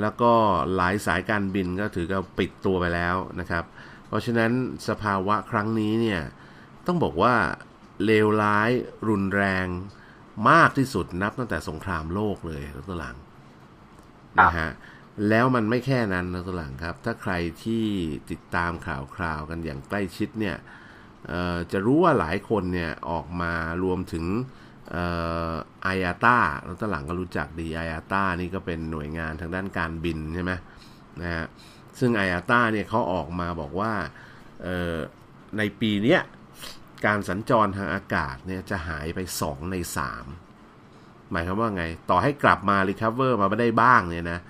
[0.00, 0.32] แล้วก็
[0.74, 3.64] หลายสายการบินก็ถือกับปิดตัวไปแล้วนะครับ
[4.06, 4.50] เพราะฉะนั้น
[4.88, 6.22] สภาวะครั้งนี้เนี่ย
[6.86, 7.34] ต้องบอกว่า
[8.04, 8.70] เลวร้าย
[9.08, 9.66] รุนแรง
[10.50, 13.16] มากที่สุดนับตั้งแต่สงครามโลกเลยแล้วตัวหลัง
[14.42, 14.70] นะฮะ
[15.28, 17.32] แล้วมันไม่แค่นั้นนะตัวหลังครับ ถ้าใคร
[17.64, 17.84] ที่
[18.30, 20.56] ติดตามข่าวคราวกันอย่างใกล้ชิดเนี่ย
[21.28, 23.52] เอ่อจะรู้ว่าหลายคนเนี่ยออกมา
[23.84, 24.24] รวมถึง
[24.60, 25.04] เอ่
[25.50, 25.52] อ
[25.82, 30.52] ไออาต้าแล้วตอนหลังก็รู้จักดีไออาต้านี่ก็เป็นหน่วยงานทางด้านการบินใช่ไหม
[31.22, 31.46] นะฮะ
[31.98, 33.92] ซึ่งไออาต้าเนี่ยเขาออกมาบอกว่า
[34.62, 34.96] เอ่อ
[35.58, 36.20] ในปีเนี้ย
[37.06, 39.76] การสัญจรทางอากาศเนี่ยจะหายไป 2 ใน
[40.54, 44.40] 3 หมายความว่าไง ต่อให้กลับมา recover มาไม่ได้บ้างเนี่ยนะ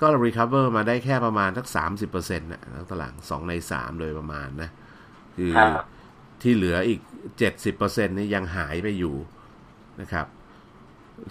[0.00, 4.70] ก็ recover มาได้แค่ประมาณสักสามสิบเปอร์เซ็นต์นะแล้วตอนหลังสองในสามโดยประมาณนะ
[5.36, 5.70] คือครับ
[6.42, 7.00] ที่เหลืออีก
[7.38, 9.14] เจ็ดสิบเปอร์เซ็นต์นี่ยังหายไปอยู่
[10.00, 10.26] นะครับ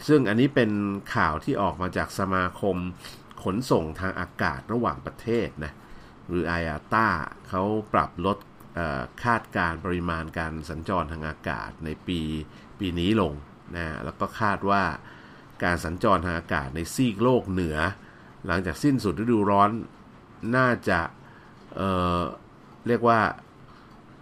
[0.07, 0.71] ซึ่งอันนี้เป็น
[1.15, 2.77] ข่าวที่ออกมาจากสมาคม
[3.43, 5.73] ขนส่งทางอากาศระหว่างประเทศนะ
[6.27, 7.07] หรือ IATA
[7.49, 8.37] เขาปรับลด
[9.23, 12.19] คาดการณ์ปริมาณการสัญจรทางอากาศในปี
[12.79, 13.33] ปีนี้ลง
[13.75, 14.83] นะแล้วก็คาดว่า
[15.63, 17.77] การสัญจรทางอากาศในซีกโลกเหนือ
[18.47, 19.69] หลังจากสิ้นสุดฤดูร้อน
[20.55, 20.99] น่าจะ
[21.75, 23.19] เเรียกว่า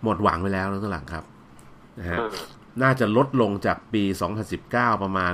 [0.04, 1.26] หมดหวังไปแล้วนะตัวหลังครับ
[2.00, 2.18] นะฮะ
[2.82, 4.04] น่าจะลดลงจากปี
[4.54, 5.34] 2019 ประมาณ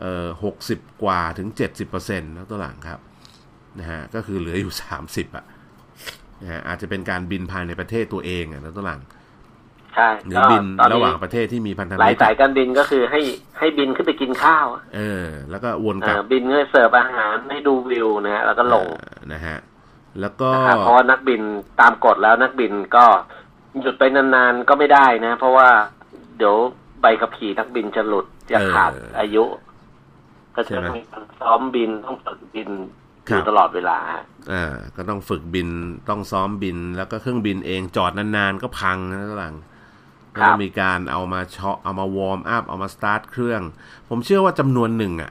[0.00, 0.28] เอ่อ
[0.66, 1.48] 60 กว่าถึง
[1.88, 3.00] 70%นะตัวหลังครับ
[3.78, 5.44] นะฮะก็คือเหลืออยู่ 30อะ
[6.42, 9.00] นะฮะอาจจะเป็นการบินภายในประเทศตัวเองอะนะตัวหลัง
[9.94, 13.20] ใช่หรือบินระหว่างประเทศที่มีพันธมิตรหลายสายการบินก็คือให้
[13.58, 18.86] ให้บินขึ้นไปกินข้าว เออ แล้วก็วนกลับบินเพื่อเสิร์ฟอาหารให้ดูวิวนะฮะแล้วก็ลง
[19.32, 19.58] นะฮะ
[20.20, 20.50] แล้วก็
[20.84, 21.42] เพราะนักบิน
[21.80, 23.04] ตามกฎแล้วนักบินก็
[23.80, 25.68] หยุดไปนานๆก็ไม่ได้นะ เพราะว่า
[26.38, 26.56] เดี๋ยว
[27.00, 29.44] ใบขับขี่นักบินจะหลุดจะขาดอายุ
[30.54, 30.98] ก็จะต้อง
[31.40, 32.70] ซ้อมบินต้องฝึกบิน
[33.26, 33.98] อยู่ตลอดเวลา
[34.52, 34.64] อ่า
[34.96, 35.68] ก็ต้องฝึกบิน
[36.08, 39.56] ต้องซ้อมบิน แล้วก็เครื่องบินเองจอดนานๆก็พังนะหลัง
[40.32, 43.62] แล้วมีการเอามาเชาะเอามา warm up เอามาสตาร์ทเครื่อง
[44.08, 45.30] ผมเชื่อว่าจำนวนหนึ่งอะ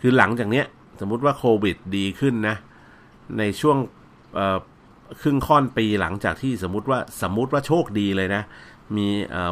[0.00, 0.66] คือหลังจากเนี้ย
[1.00, 2.56] สมมุติว่าโควิดดีขึ้นนะ
[3.38, 3.76] ในช่วง
[5.20, 8.42] ครึ่งค่อนปีหลังจากที่สมมติว่าสมมติว่าโชคดีเลยนะ
[8.96, 9.08] มี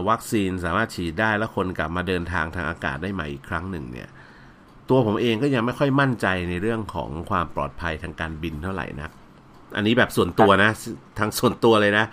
[0.09, 4.09] วัคซีนสามารถฉีดได้แล้วคนกลับมาเดินทางทางอากาศได้ใหม่อีกครั้งหนึ่งเนี่ย
[4.89, 9.13] ตัวผมเองก็ยังไม่ค่อยมั่นใจในเรื่องของความปลอดภัยทางการบินเท่าไหร่นะ
[9.77, 10.71] อันนี้แบบส่วนตัวนะ
[11.19, 12.05] ทางส่วนตัวเลยนะ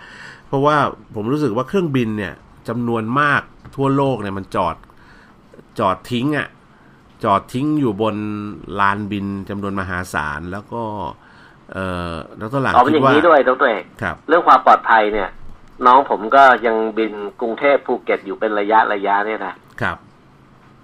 [0.48, 0.76] เพราะว่า
[1.14, 2.34] ผมรู้สึกว่าเครื่องบินเนี่ย
[2.68, 3.42] จำนวนมาก
[3.76, 4.76] ทั่วโลกเนี่ยมันจอด
[5.78, 6.48] จอดทิ้งอะ่ะ
[7.24, 8.16] จอดทิ้งอยู่บน
[8.80, 10.82] ลานบินจำนวนมหาศาลแล้วก็
[11.72, 15.28] เอ่อดรหลังคิดว่าอย่างนี้ด้วยดรเอกครับ เรื่องความปลอดภัยเนี่ย
[15.86, 19.96] น้องผมก็ยังบินกรุงเทพภูเก็ตอยู่เป็นระยะระยะเนี่ยนะครับ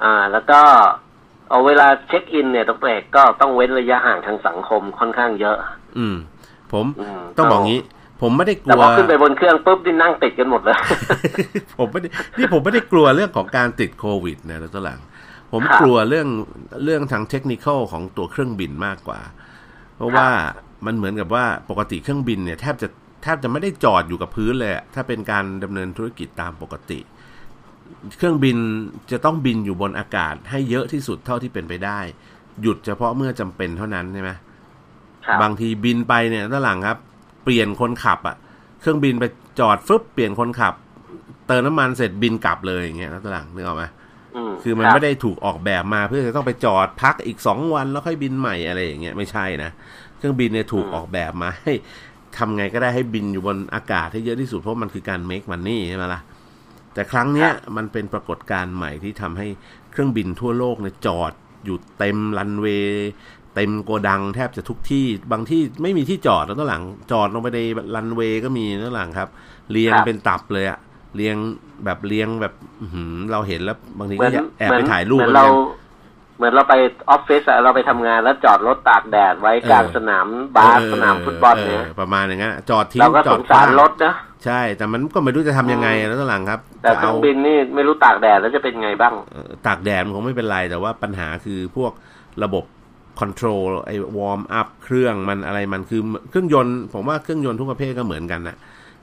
[0.05, 0.61] อ่า แล้วก็
[1.51, 5.57] เอาเวลาเช็คอินเนี่ยดรเอกก็ต้องเว้นระยะห่างทางสังคมค่อนข้างเยอะ
[5.99, 6.17] อืม
[6.73, 6.87] ผม
[7.37, 7.81] ต้องบอกงี้
[8.21, 10.77] ผมไม่ได้กลัวแต่พอขึ้นไปบนเครื่องปุ๊บที่นั่งติดกันหมดเลย
[11.77, 15.01] ผมไม่ได้นี่ผมไม่ได้กลัวเรื่องของการติดโควิดนะตัวหลัง
[15.53, 16.29] ผมกลัวเรื่อง
[16.85, 19.21] เรื่องทางเทคนิคของตัวเครื่องบินมากกว่า
[19.97, 20.29] เพราะว่า
[20.87, 22.89] มันเหมือนกับว่าปกติเครื่องบินเนี่ยแทบจะ
[23.23, 27.01] แทบจะไม่ได้จอดอยู่กับพื้นเลยถ้าเป็นการดำเนินธุรกิจตามปกติ
[28.17, 28.57] เครื่องบิน
[29.11, 31.99] จะต้องบินอยู่บนอากาศให้เยอะที่สุดเท่าที่เป็นไปได้
[32.63, 34.31] หยุดเฉพาะเมื่อจำเป็นเท่านั้นใช่ไหม
[35.43, 36.99] บางทีบินไปเนี่ยด้านหลังครับ
[37.45, 38.37] เปลี่ยนคนขับอะ่ะ
[38.81, 39.25] เครื่องบินไป
[39.61, 40.75] จอดฟึบเปลี่ยนคนขับ
[41.49, 43.85] เติมน้ำมันเสร็จบินกลับเลยอย่างเงี้ยนะตลังนึกออกไหม
[44.63, 49.71] คือมันไม่ได้ถูกออกแบบมาเพื่อจะต้องไปจอดพักอีกสองวันแล้วค่อยบินใหม่อะไรอย่างเงี้ยไม่ใช่นะ
[50.19, 51.73] เครื่องบินเนี่ยถูกออกแบบมาให้
[52.39, 56.21] ทำไงก็ได้ให้บินอยู่บนอากาศให้เยอะที่สุดเพราะมันคือการ make money ใช่ไหมล่ะ
[56.95, 59.47] แต่ครั้งเนี้ยมันเป็นปรากฏการณ์ใหม่ที่ทำให้
[59.91, 61.33] เครื่องบินทั่วโลกเนี่ยจอด
[61.65, 63.09] อยู่เต็มรันเวย์
[63.55, 67.61] เต็มโกดังแทบจะทุกที่บางที่ไม่มีที่จอดแล้วต้นหลังจอดลงไปใน
[67.95, 69.29] รันเวย์ก็มีต้นหลังครับ
[69.71, 70.79] เรียงเป็นตับเลยอะ
[71.17, 71.37] เรียง
[71.85, 72.55] แบบเรียงแบบ
[73.33, 75.45] เราเห็นแล้วบางทีก็แอบไปถ่ายรูปเรา
[76.41, 76.75] เหมือนเราไป
[77.11, 80.27] ออฟฟิศเราไปทำงานแล้วจอดรถตากแดดไว้กลางสนาม
[80.57, 89.15] บาสสนามฟุตบอลเนี่ยประมาณอย่างนั้นจอดทิ้งจอดสารรถนะใช่ แต่มันก็ไม่รู้จะทำยังไงแล้วต้นหลังครับ แต่เครื่องบินนี่ไม่รู้ตากแดดแล้วจะเป็นไงบ้าง
[89.67, 91.93] ตากแดดมันคงไม่เป็นไร แต่ว่าปัญหาคือพวก
[92.45, 92.65] ระบบ
[93.21, 98.57] control ไอ้ warm up เครื่องมันอะไรมันคือเครื่องยนต์ผมว่าเครื่องยนต์ทุกประเภทก็เหมือนกันนะ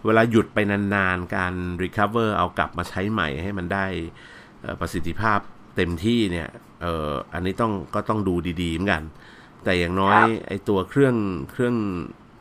[0.05, 3.85] เวลาหยุดไปนานๆ การ recover เอากลับมาใช้ใหม่ให้มันได้
[4.79, 5.39] ประสิทธิภาพ
[5.75, 6.47] เต็มที่เนี่ย
[6.81, 9.03] เอออันนี้ต้องก็ต้องดูดีๆเหมือนกัน
[9.63, 11.15] แต่อย่างน้อยไอ้ตัวเครื่อง
[11.51, 11.75] เครื่อง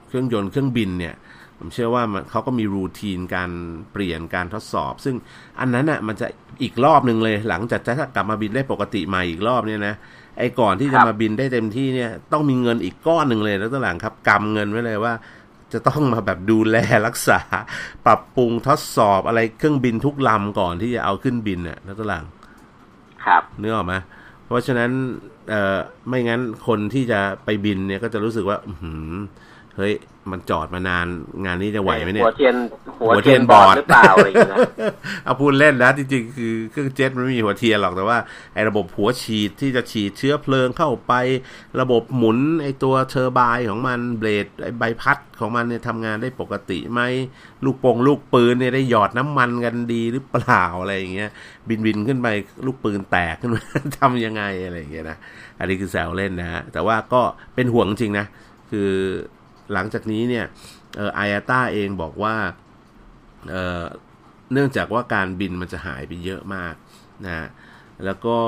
[0.06, 1.14] เครื่องยนต์เครื่องบินเนี่ย
[1.58, 3.50] ผมเชื่อว่าเขาก็มีรูทีนการ
[3.92, 5.14] เปลี่ยนการทดสอบ ซึ่ง
[5.60, 6.26] อันนั้นอะมันจะ
[6.62, 9.94] อีกรอบหนึ่งเลย หลังจากจะกลับมาบินได้ปกติใหม่อีกรอบเนี่ยนะ
[10.38, 15.14] ไอ้ก่อนที่จะมาบินได้เต็มที่เนี่ยต้องมีเงินอีกก้อนหนึ่งเลยแล้วตั้งหลังครับกำเงินไว้เลยว่า
[15.72, 17.40] จะต้องมาแบบดูแลรักษา
[18.06, 22.24] ปรับปรุงทดสอบอะไรเครื่องบินทุกลำก่อนที่จะเอาขึ้นบินเนี่ยแล้วตั้งหลัง
[23.24, 23.94] ครับเนื้อออกไหม
[24.46, 24.90] เพราะฉะนั้น
[26.08, 28.74] ไม่งั้นคนที่จะไปบินเนี่ยก็จะรู้สึกว่าอื
[29.76, 29.94] เฮ้ย
[30.32, 31.06] มันจอดมานาน
[31.44, 32.54] งานนี้จะไหวไหมเนี่ยหัวเทียน
[33.00, 34.58] หัวเทียนบอดหรือเปล่าอะไรอย่างเงี้ย
[35.24, 38.18] เอาพูดเล่นนะจริงๆ คือเครื่องเจ็ตมันไม่มีหัวเทียนหรอกแต่ว่า
[38.54, 41.12] ไอ้ระบบหัวฉีดที่จะฉีดเชื้อเพลิงเข้าไป
[41.80, 47.00] ระบบหมุนไอ้ตัว turbine ของมัน blade ไอ้ใบพัดของมันเนี่ยทำงานได้ปกติไหม
[47.64, 51.30] ลูกโป่งลูกปืนเนี่ยได้หยอดน้ำมันกันดีหรือเปล่าอะไรอย่างเงี้ย
[51.68, 52.28] บินบินขึ้นไป
[52.66, 53.62] ลูกปืนแตกขึ้นมา
[53.98, 55.16] ทำยังไงอะไรอย่างเงี้ยนะ
[55.58, 57.22] อันนี้คือแซวเล่นนะฮะแต่ว่าก็
[57.54, 58.26] เป็นห่วงจริงนะ
[58.70, 58.90] คือ
[59.72, 60.46] หลังจากนี้เนี่ย
[60.96, 62.36] เออไออาต้าเองบอกว่า
[63.50, 63.84] เออ
[64.52, 66.74] เนื่องจากว่าการบินมันจะหายไปเยอะมาก
[67.26, 67.48] นะ
[68.04, 68.38] แล้วก็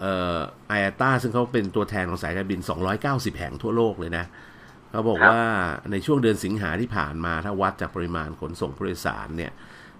[0.00, 2.60] เออไออาต้าซึ่งเขาเป็นตัวแทนของสายการบิน
[3.00, 4.24] 290 แห่งทั่วโลกเลยนะ
[4.90, 5.40] เขาบอกว่า
[5.90, 9.52] ในช่วงเดือนสิงหาที่ผ่านมาถ้าวัดจากปริมาณขนส่งผู้โดยสารเนี่ย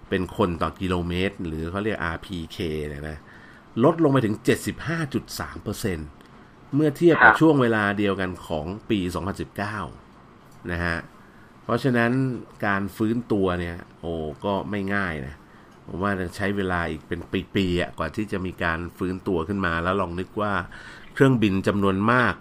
[0.09, 3.19] เป็นคนต่อกิโลเมตร หรือเขาเรียก RPK เนี่ยนะ
[3.85, 4.37] ลดลงไปถึง
[5.15, 10.04] 75.3%เมื่อเทียบกับช่วงเวลาเดียวกันของปี 2019
[10.73, 10.97] นะฮะ
[11.65, 12.13] เพราะฉะนั้น
[12.67, 14.13] การฟื้นตัวเนี่ยโอ้
[14.45, 15.35] ก็ไม่ง่ายนะ
[15.87, 17.21] ผมว่าใช้เวลาอีกเป็น
[17.55, 20.53] ปีๆอะกว่าที่จะมีการฟื้นตัวขึ้นมา แล้วลองนึกว่า
[21.15, 22.35] เครื่องบินจำนวนมาก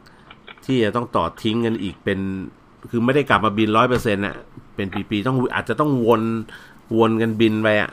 [0.65, 2.19] ที่จะต้องต่อทิ้งกันอีกเป็น
[2.89, 4.35] คือไม่ได้กลับมาบินร้อยเปอร์เซ็นต์อะ
[4.75, 6.23] เป็นปีๆต้องอาจจะต้องวน
[6.97, 7.91] วนกันบินไปอะ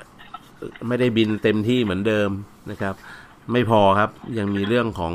[0.88, 2.30] ไม่ได้บินเต็มที่เหมือนเดิม
[2.70, 2.94] นะครับ
[3.52, 5.14] ไม่พอครับยังมีเรื่องของ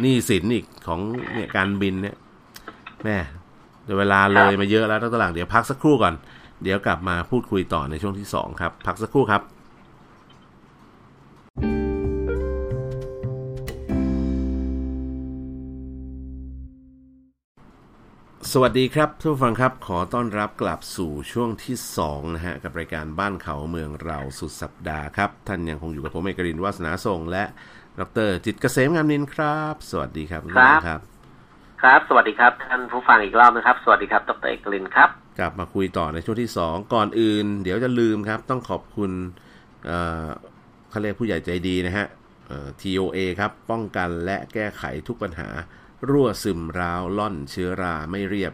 [0.00, 1.00] หนี้สินอีกของ
[1.34, 2.16] เนี่ยการบินเนี่ย
[3.04, 3.16] แม่
[3.98, 6.14] เวลาเลยมาเยอะแล้วตั้งแต่หลังเดี๋ยวพักสักครู่ก่อน
[6.62, 9.42] เดี๋ยวกลับมาพูดคุยต่อในช่วงที่สองครับ พักสักครู่ครับ
[18.52, 27.44] สวัสดีครับทุกฟังครับ ขอต้อนรับกลับสู่ช่วงที่2นะฮะกับรายการบ้านเขาเมืองเราสุดสัปดาห์ครับ ท่านยังคงอยู่กับผมเอกรินวาสนาทรงและ
[28.00, 30.42] ดรจิตเกษมงามนินครับ สวัสดีครับ
[30.86, 31.11] ครับ
[31.82, 39.10] ครับ สวัสดีครับ ท่านผู้ฟังอีกรอบนะครับ สวัสดีครับ ดรเอกรินครับ กลับมาคุยต่อในช่วงที่ 2 ก่อนอื่น เดี๋ยวจะลืมครับ ต้องขอบคุณ
[40.90, 42.06] เขาเรียกผู้ใหญ่ใจดีนะฮะ
[42.80, 45.48] TOA ครับ ป้องกันและแก้ไขทุกปัญหา
[46.08, 48.52] รั่วซึมราว ล่อนเชื้อราไม่เรียบ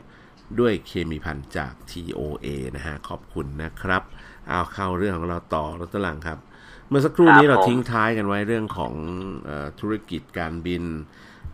[0.60, 4.02] ด้วยเคมีพันจาก TOA นะฮะ ขอบคุณนะครับ
[4.48, 6.38] เอาเข้าเรื่องของเราต่อรถตลังครับ
[6.88, 8.94] เมื่อสักครู่นี้เราทิ้งท้ายกันไว้เรื่องของ
[9.48, 10.84] อธุรกิจการบิน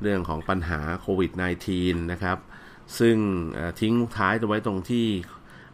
[0.03, 1.33] เรื่องของปัญหาโควิด
[1.71, 2.39] -19 นะครับ
[2.99, 3.17] ซึ่ง
[3.81, 5.07] ทิ้งท้ายไว้ตรงที่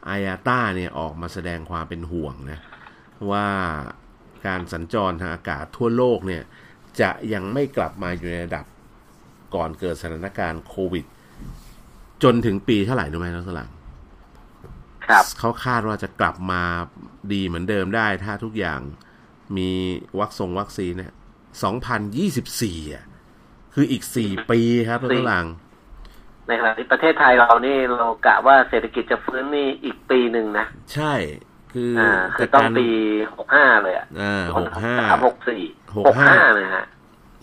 [0.09, 2.59] อายาต้าเนี่ยออกมาแสดงความเป็นห่วงนะ
[3.31, 3.47] ว่า
[4.47, 6.43] การสัญจรทางอากาศทั่วโลกเนี่ย
[7.01, 8.67] จะยังไม่กลับมาอยู่ในระดับ
[9.55, 11.05] ก่อนเกิดสถานการณ์โควิด
[12.23, 13.71] จนถึงปีเท่าไหร่รู้ไหมน้องสลัง
[15.07, 16.63] ครับเขาคาดว่าจะกลับมา
[17.33, 18.81] ดีเหมือนเดิมได้ ถ้าทุกอย่าง
[19.57, 19.71] มี
[20.19, 21.13] วัคซงวัคซีนเนี่ย
[21.63, 23.05] สองพันยี่สิบสี่อะ
[23.75, 25.47] คืออีกสี่ปีครับน้องสลัง
[26.47, 31.15] ในขณะที่ประเทศไทยเรานี่เรากะว่าเศรษฐกิจจะฟื้นนี่อีกปีหนึ่งนะ ใช่
[31.73, 31.93] คือ
[32.37, 32.89] คือต้องปี
[33.37, 34.07] หกห้าเลยอะ
[34.59, 34.95] หกห้า
[35.27, 35.63] หกสี่
[35.97, 36.87] หกห้าเลยฮะ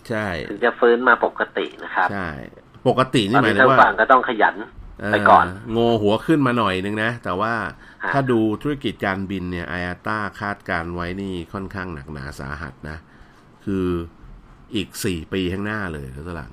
[0.08, 2.28] ใช่ถึงจะฟื้นมาปกตินะครับใช่
[2.88, 4.56] ปกตินี่หมายถึงว่าก็ต้องขยัน
[5.12, 7.54] ไปก่อนโงหัวขึ้นมาหน่อยนึงนะ แต่ว่า
[8.12, 12.98] ถ้าดูธุรกิจการบินเนี่ยไออาต้าคาดการไว้นี่ค่อนข้างหนักหนาสาหัสนะ
[13.64, 13.86] คือ
[14.74, 16.50] อีกสี่ปีข้างหน้าเลยแล้วตลัง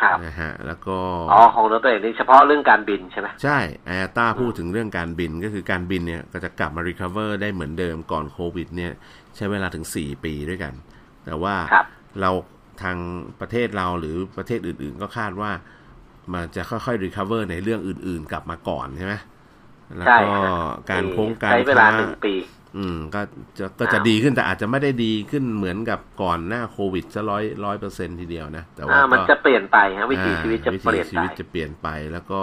[0.00, 0.96] ครับนะฮะแล้วก็
[1.32, 8.92] อ๋อของตัวเองนี่เฉพาะเรื่องการบินใช่ไหมใช่ IATA พูดถึงเรื่องการบินก็คือการบินเนี่ยก็จะกลับมา recover ได้เหมือนเดิมก่อนโควิด เนี่ย
[9.36, 10.72] ใช้เวลาถึงสี่ปีด้วยกัน
[11.24, 11.54] แต่ว่า
[12.20, 12.30] เรา
[12.82, 12.96] ทาง
[13.40, 15.50] ประเทศเราหรือประเทศอื่น ๆ ก็คาดว่า
[16.32, 19.14] มันจะค่อยๆ recover ในเรื่องอื่น ๆ กลับมาก่อนใช่ไหม
[19.96, 20.26] แล้วก็
[20.90, 21.88] การโค้งการค้า
[22.26, 22.34] ปี
[22.76, 23.20] อืมก็
[23.58, 32.42] จะก็จะดีขึ้นแต่อาจจะไม่ได้ดีขึ้นเหมือนกับก่อนหน้าโควิดจะร้อยร้อยเปอร์เซ็นต์ทีเดียวนะ แต่ว่ามันจะเปลี่ยนไปครับวิถีชีวิตจะเปลี่ยนไปชีวิตจะเปลี่ยนไปแล้วก็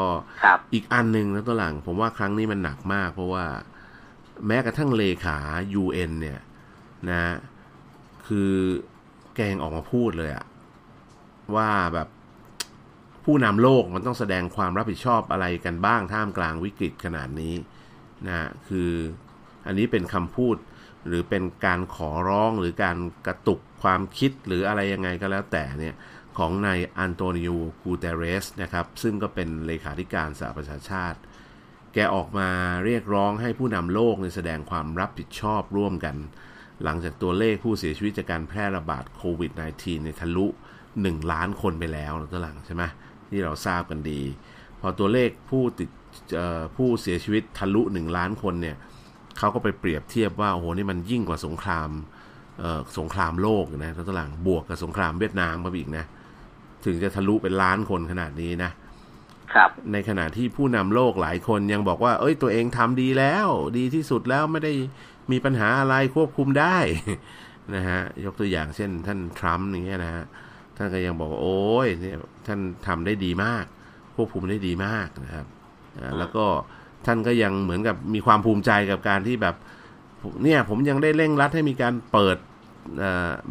[0.74, 3.46] อีกอันหนึ่งนะตัวหลัง ผมว่าครั้งนี้มันหนักมาก เพราะว่า
[4.48, 5.38] แม้กระทั่งเลขา
[5.82, 6.39] UN เนี่ย
[7.10, 7.19] นะ
[8.28, 8.54] คือ
[9.36, 10.46] แกงออกมาพูดเลยอะ
[11.56, 12.08] ว่าแบบ
[13.26, 17.54] ผู้นำโลกมันต้องแสดงความรับผิดชอบอะไรกันบ้างท่ามกลางวิกฤตขนาดนี้
[18.28, 18.91] นะคือ
[19.65, 20.56] อันนี้เป็นคำพูด
[21.08, 22.97] หรือเป็นการขอร้องหรือการ
[23.28, 25.95] กระตุกความคิดหรืออะไรยังไงก็แล้วแต่เนี่ย
[26.38, 27.49] ของนายอันโตนิโอ
[27.84, 31.19] กูเตเรสนะครับซึ่งก็เป็นเลขาธิการสหประชาชาติ
[31.93, 32.49] แกออกมา
[32.86, 36.15] เรียกร้องให้ผู้นำโลกในแสดงความรับผิดชอบร่วมกัน
[36.84, 40.45] หลังจากตัวเลขผู้เสียชีวิตจากการแพร่ระบาดโควิด -19 ในทะลุ
[40.89, 42.84] 1 ล้านคนไปแล้วตัวหลังใช่ไหม
[43.30, 44.21] ที่เราทราบกันดี
[44.82, 45.89] พอตัวเลขผู้ติด
[46.76, 48.78] ผู้เสียชีวิตทะลุ 1 ล้านคนเนี่ย
[49.38, 51.89] เขาก็ไปเปรียบเทียบว่าโอ้โหนี่มันยิ่งกว่าสงคราม
[53.00, 56.06] สงครามโลกนะตัวหลังบวกกับสงครามเวียดนามมาอีกนะ
[56.86, 58.72] ถึงจะทะลุเป็นล้านคนขนาดนี้นะ
[59.54, 64.74] ครับ ในขณะที่ผู้นำโลกหลายคนยังบอกว่า เอ้ยตัวเองทำดีแล้ว ดีที่สุดแล้วไม่ได้
[65.32, 66.78] มีปัญหาอะไรควบคุมได้
[67.76, 70.24] นะฮะยกตัวอย่างเช่น ท่านทรัมป์อย่างเงี้ยนะฮะ
[70.78, 72.15] ท่านก็ยังบอกว่าโอ้ยเนี่ย
[72.48, 73.65] ท่านทำได้ดีมาก
[74.15, 75.46] ควบคุมได้ดีมากนะครับ
[76.19, 76.46] แล้วก็
[77.05, 79.55] ท่านก็ยังเหมือนกับมีความภูมิใจกับการที่แบบ
[80.43, 82.37] เนี่ยผมยังได้เร่งรัดให้มีการเปิด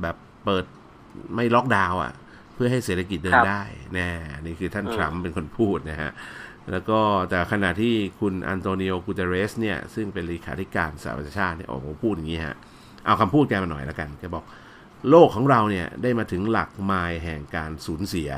[0.02, 0.64] แบบเปิด
[1.34, 2.12] ไม่ล็อกดาวน์อะ
[2.54, 3.62] เพื่อให้เศรษฐกิจเดินได้
[3.94, 4.10] แน่
[4.42, 6.10] นี่คือท่านทรัมป์เป็นคนพูดนะฮะ
[6.70, 12.56] แล้วก็แต่ขณะที่คุณอันโตนิโอกูเตเรสเนี่ย ซึ่งเป็นเลขาธิการสหประชาชาติเนี่ยออกมาพูดอย่างนี้ฮะ
[13.04, 14.44] เอาคำพูดแกมาหน่อยแล้วกัน แกบอก
[15.10, 18.30] โลกของเราเนี่ย ได้มาถึงหลักไมล์แห่งการสูญเสีย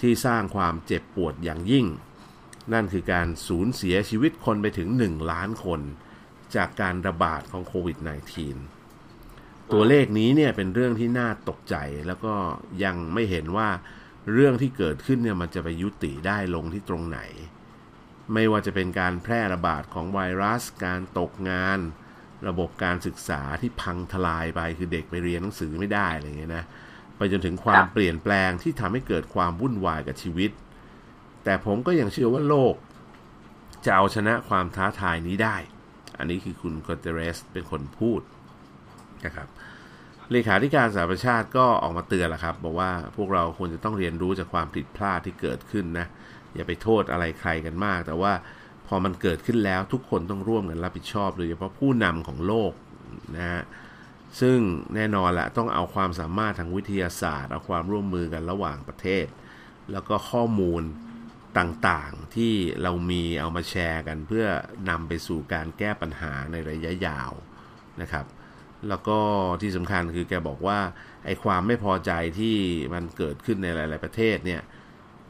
[0.00, 1.86] ที่สร้างความเจ็บปวดอย่างยิ่ง
[2.72, 5.80] นั่นคือการสูญเสียชีวิตคนไปถึง 1 ล้านคน
[6.56, 7.98] จากการระบาดของโควิด
[8.84, 12.34] -19 ตัวเลขนี้เนี่ยเป็นเรื่องที่น่าตกใจแล้วก็
[12.84, 13.68] ยังไม่เห็นว่า
[14.32, 17.20] เรื่องที่เกิดขึ้นเนี่ยมันจะไปยุติได้ลงที่ตรงไหน
[18.32, 21.78] ไม่ว่าจะเป็นการแพร่ระบาดของไวรัส การตกงาน
[22.48, 26.64] ระบบการศึกษาที่พังทลายไปคือเด็กไปเรียนหนังสือไม่ได้อะไรเงี้ยนะ
[27.16, 30.50] ไปจนถึงความเปลี่ยนแปลงที่ทำให้เกิดความวุ่นวายกับชีวิต
[31.44, 32.74] แต่ผมก็ยังเชื่อว่าโลก
[33.84, 35.56] จะเอาชนะความท้าทายนี้ได้
[36.18, 38.20] อันนี้คือคุณกอเตเรสเป็นคนพูด
[39.24, 39.48] นะครับ
[40.30, 46.06] เลขาธิการสหประชาติก็ออกมาเตือนแล้วครับ บอกว่าพวกเราควรจะต้องเรียนรู้จากความผิดพลาดที่เกิดขึ้นนะ
[46.54, 48.32] อย่าไปโทษอะไรใครกันมาก แต่ว่า
[48.86, 52.72] พอมันเกิดขึ้นแล้วทุกคนต้องร่วมกันรับผิดชอบโดยเฉพาะผู้นำของโลก
[53.36, 53.62] นะฮะ
[54.40, 54.58] ซึ่ง
[54.94, 59.26] แน่นอนแหละต้องเอาความสามารถทางวิทยาศาสตร์ เอาความร่วมมือกันระหว่างประเทศ
[59.92, 60.82] แล้วก็ข้อมูล
[61.58, 64.46] ต่างๆที่เรามีเอามาแชร์กันเพื่อ
[64.88, 67.32] นำไปสู่การแก้ปัญหาในระยะยาว
[68.00, 68.26] นะครับ
[68.88, 69.18] แล้วก็
[69.62, 70.78] ที่สำคัญคือแกบอกว่า
[71.24, 72.56] ไอ้ความไม่พอใจที่
[72.94, 74.62] มันเกิดขึ้นในหลาย ๆ ประเทศเนี่ย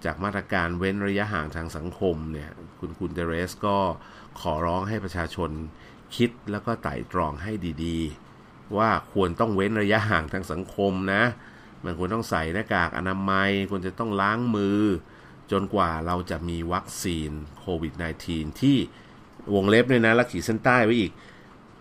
[0.05, 3.77] จากมาตรการเว้นระยะห่างทางสังคมเนี่ยคุณคุณเดเรสก็
[4.41, 5.51] ขอร้องให้ประชาชน
[6.17, 7.53] คิดแล้วก็ไต่ตรองให้
[7.85, 11.23] ดีๆ ว่าควรต้องเว้นระยะห่างทางสังคมนะ
[11.85, 14.81] มันควรต้องใส่หน้ากากอนามัยควรจะต้องล้างมือ
[15.53, 17.93] จนกว่าเราจะมีวัคซีนโควิด
[18.27, 18.79] -19 ที่
[19.55, 21.13] วงเล็บเลยนะล้วขีดเส้นใต้ไว้อีก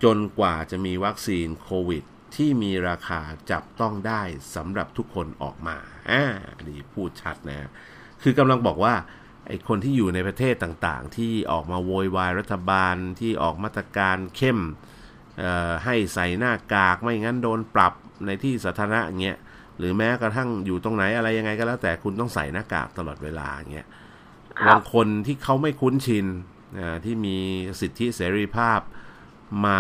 [0.04, 2.04] จนกว่าจะมีวัคซีนโควิด
[2.36, 4.22] ที่มีราคาจับต้องได้
[4.56, 5.78] สำหรับทุกคนออกมา
[6.10, 6.24] อ่า
[6.68, 7.70] นี่พูดชัดนะ
[8.24, 8.96] คือกำลังบอกว่า
[9.48, 14.60] ไอ้คนที่อยู่ในประเทศต่างๆ ที่ออกมาโวยวายรัฐบาลที่ออกมาตรการเข้ม
[15.86, 17.94] ให้ใส่หน้ากากไม่งั้นโดนปรับ
[18.26, 19.38] ในที่สาธารณะเงี้ย
[19.80, 23.88] หรือแม้กระทั่งอยู่ตรงไหนอะไรยังไงก็แล้วแต่คุณต้องใส่หน้ากากตลอดเวลาเงี้ย
[24.68, 26.26] บางคนที่เขาไม่คุ้นชิน
[27.06, 27.38] ที่มี
[27.82, 28.80] สิทธิเสรีภาพ
[29.66, 29.78] มา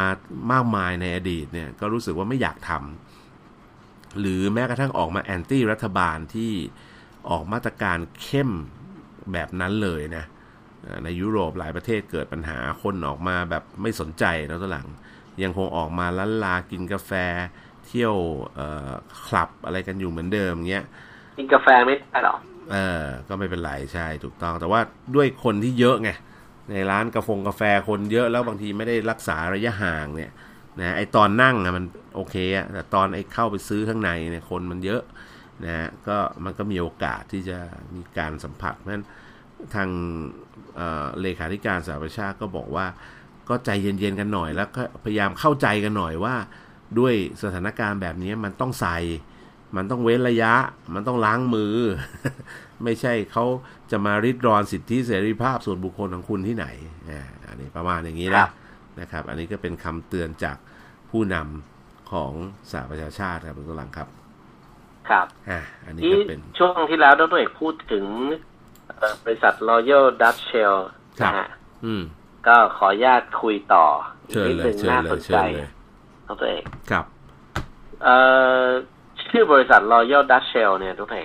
[0.51, 6.51] มากมายในอดีตเนี่ยก็รู้สึกว่าไม่อยากทำหรือแม้กระทั่งออกมาแอนตี้รัฐบาลที่
[7.29, 8.51] ออกมาตรการเข้ม
[9.31, 10.25] แบบนั้นเลยนะ
[11.03, 14.87] ในยุโรปหลายประเทศเกิดปัญหาคนออกมาแบบไม่สนใจแล้วตัวหลัง
[15.43, 17.11] ยังคงออกมาล้นลากินกาแฟ
[17.89, 18.15] เที่ยว
[19.25, 20.85] คลับอะไรกันอยู่เหมือนเดิมเงี้ย
[21.37, 22.35] กินกาแฟไม่ได้หรอ
[22.71, 24.81] เออ ก็ไม่เป็นไรใช่ถูกต้อง แต่ว่า
[25.15, 26.09] ด้วยคนที่เยอะไง
[26.71, 30.31] ในร้านกาแฟกาแฟคนเยอะแล้วบางทีไม่ได้รักษาระยะห่างเนี่ย
[30.79, 35.01] นะไอตอนนั่งอะมันโอเคอะแต่ตอนไอเข้าไปซื้อข้างในเนี่ยคนมันเยอะ
[35.65, 37.59] นะก็มันก็มีโอกาสที่จะ
[37.95, 39.05] มีการสัมผัสเพราะฉะนั้น
[39.75, 39.89] ทาง
[41.21, 42.85] เลขาธิการสหประชาติก็บอกว่า
[43.49, 46.35] ก็ใจเย็นๆกันหน่อยแล้วก็พยายามเข้าใจกันหน่อยว่า
[46.99, 48.97] ด้วยสถานการณ์แบบนี้มันต้องใส่
[49.75, 50.53] มันต้องเว้นระยะ
[50.93, 51.75] มันต้องล้างมือ
[52.83, 53.45] ไม่ใช่เขา
[53.91, 56.67] จะมาริดรอนสิทธิเสรีภาพส่วนบุคคลของคุณที่ไหน
[57.47, 58.47] อันนี้ประมาณอย่างนี้นะ
[58.99, 60.57] นะครับ อันนี้ก็เป็นคำเตือนจาก
[61.09, 62.31] ผู้นำของ
[62.71, 64.07] สหประชาชาติครับคุณกำลังครับ
[65.09, 68.05] ครับอ่าอันนี้ก็เป็นช่วงที่แล้วดรเอกพูดถึง
[69.23, 70.75] บริษัท Royal Dutch Shell
[71.21, 71.47] นะฮะ
[72.47, 73.85] ก็ขออนุญาตคุยต่อ
[74.47, 75.37] นิดนึงน่าสนใจ
[76.29, 77.05] ดรเอกครับ
[78.03, 78.15] เอ่
[78.63, 78.65] อ
[79.29, 81.23] ชื่อบริษัท Royal Dutch Shell เนี่ยทุกท่า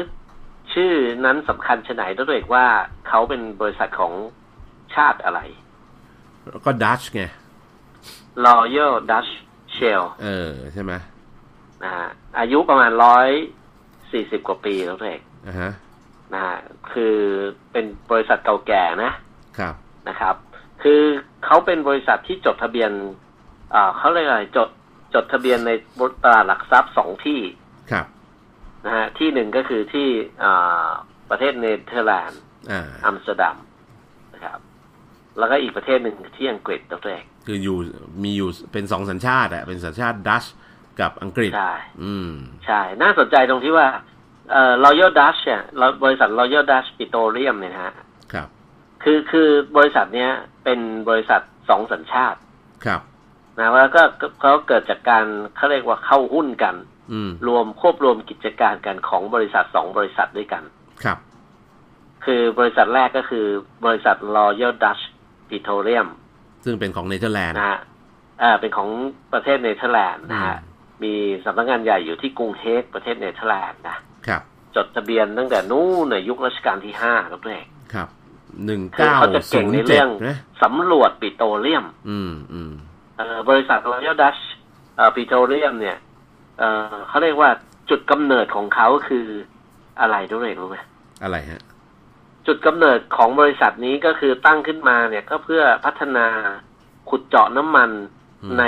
[0.00, 0.02] น
[0.72, 0.92] ชื่อ
[1.24, 2.66] นั้นสำคัญชไหนทุกท่านว่า
[3.08, 4.12] เขาเป็นบริษัทของ
[4.94, 5.40] ชาติอะไร
[6.64, 7.22] ก็ดัชไง
[8.46, 9.30] Royal Dutch
[9.76, 10.92] Shell เออ ใช่ไหม
[11.84, 13.28] นะฮะอายุประมาณร้อย
[14.12, 15.70] สี่สิบกว่าปีแล้วเองนะฮะ
[16.34, 16.56] นะฮะ
[16.92, 17.16] คือ
[17.72, 19.12] เป็นบริษัทเก่าแก่นะ
[19.58, 19.74] ครับ
[20.08, 20.34] นะครับ
[20.82, 21.00] คือ
[21.44, 22.90] เขาเป็นบริษัทที่จดทะเบียน
[23.74, 24.68] อ่าเขาเรียกอะไรจด
[25.14, 25.70] จดทะเบียนใน
[26.24, 27.40] ตลาดหลักทรัพย์สองที่
[27.92, 28.06] ครับ
[28.86, 30.08] นะฮะที่หนึ่งก็คือที่
[31.30, 32.42] ประเทศเนเธอร์แลนด์
[33.04, 33.56] อัมสเตอร์ดัม
[34.34, 34.58] นะครับ
[35.38, 37.78] แล้วก็อีกประเทศหนึ่งที่อังกฤษตัวเองคืออยู่
[38.22, 40.44] มีอยู่เป็นสองสัญชาติอะเป็นสัญชาติดัช
[41.00, 42.30] กับอังกฤษใช่อืม
[42.66, 43.88] ใช่ น่าสนใจตรงที่ว่า
[44.52, 45.62] เอ่อ Royal Dutch เนี่ย
[46.04, 47.94] บริษัท Royal Dutch Petroleum เนี่ยนะฮะ
[48.32, 48.48] ครับ
[49.02, 50.30] คือคือบริษัทเนี้ย
[50.64, 52.38] เป็นบริษัทสองสัญชาติ
[52.84, 53.00] ครับ
[53.58, 54.02] นะว่าก็
[54.40, 55.24] เขาเกิดจากการ
[55.56, 56.74] เขาเรียกว่าเข้าหุ้นกัน
[57.48, 60.62] รวมควบรวมกิจการกันของบริษัทสองบริษัทด้วยกัน
[61.04, 61.18] ครับ
[62.24, 63.46] คือบริษัทแรกก็คือ
[63.86, 65.02] บริษัท Royal Dutch
[65.50, 66.08] Petroleum
[66.64, 67.80] ซึ่งเป็นของเนเธอร์แลนด์นะฮะ
[68.42, 68.88] อ่าเป็นของ
[69.32, 70.56] ประเทศเนเธอร์แลนด์นะฮะ
[71.02, 73.96] มีสำนักงานใหญ่อยู่ที่กรุงเฮกประเทศเนเธอร์แลนด์นะ
[74.26, 74.42] ครับ
[74.76, 78.08] จดทะเบียนตั้งแต่นู้นในยุครัชกาลที่ห้าครับเองครับ
[78.66, 79.18] หนึ่งเก้า
[79.52, 80.06] ศูนย์เจ็ด
[80.62, 82.72] สำรวจปิโตรเลียม อืมอืม
[83.48, 84.42] บริษัท Royal Dutch
[85.16, 85.98] Petroleum เนี่ย
[87.08, 87.50] เขาเรียกว่า
[87.90, 89.26] จุดกำเนิดของเขาคือ
[90.00, 90.76] อะไรด้วยรู้ไหม
[91.22, 91.62] อะไรฮะ
[92.46, 96.26] จุดกำเนิดของบริษัทนี้ก็คือตั้งขึ้นมาเนี่ยก็เพื่อพัฒนา
[97.10, 97.90] ขุดเจาะน้ำมัน
[98.58, 98.64] ใน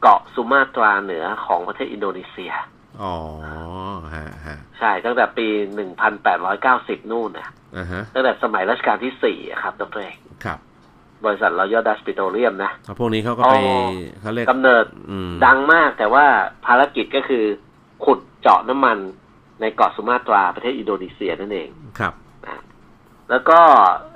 [0.00, 2.52] เกาะสุมาตราเหนือของประเทศอินโดนีเซีย
[3.02, 3.14] อ๋อ
[4.14, 7.48] ฮะฮะใช่ ตั้งแต่ปีหนึ่งพันแปดร้อยเก้าสิบนู่นนะ
[8.14, 10.58] ตั้งแต่สมัยรัชกาลที่สี่ครับดรเอกครับ
[11.24, 13.56] บริษัทรอยดัสปิโตรเลียมนะพวกนี้เขาก็ไป
[14.20, 14.84] เขาเรียกกำเนิด
[15.46, 16.24] ดังมากแต่ว่า
[16.66, 17.44] ภารกิจก็คือ
[18.04, 18.98] ขุดเจาะน้ำมัน
[19.60, 22.12] ในเกาะสุมาตราประเทศอินโดนีเซียนั่นเองครับ
[23.30, 23.60] แล้วก็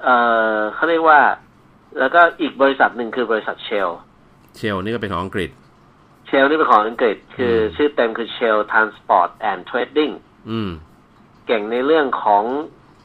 [0.02, 0.08] เอ
[0.56, 1.20] อเขาเรียกว่า
[1.98, 3.88] แล้วก็อีกบริษัทหนึ่งคือบริษัทเชล
[4.56, 5.50] เชลนี่ก็เป็นของอังกฤษ
[6.26, 10.12] เชลนี่เป็นของอังกฤษ คือชื่อเต็มคือ Shell Transport and Trading
[10.50, 10.70] อืม
[11.46, 12.44] เก่งในเรื่องของ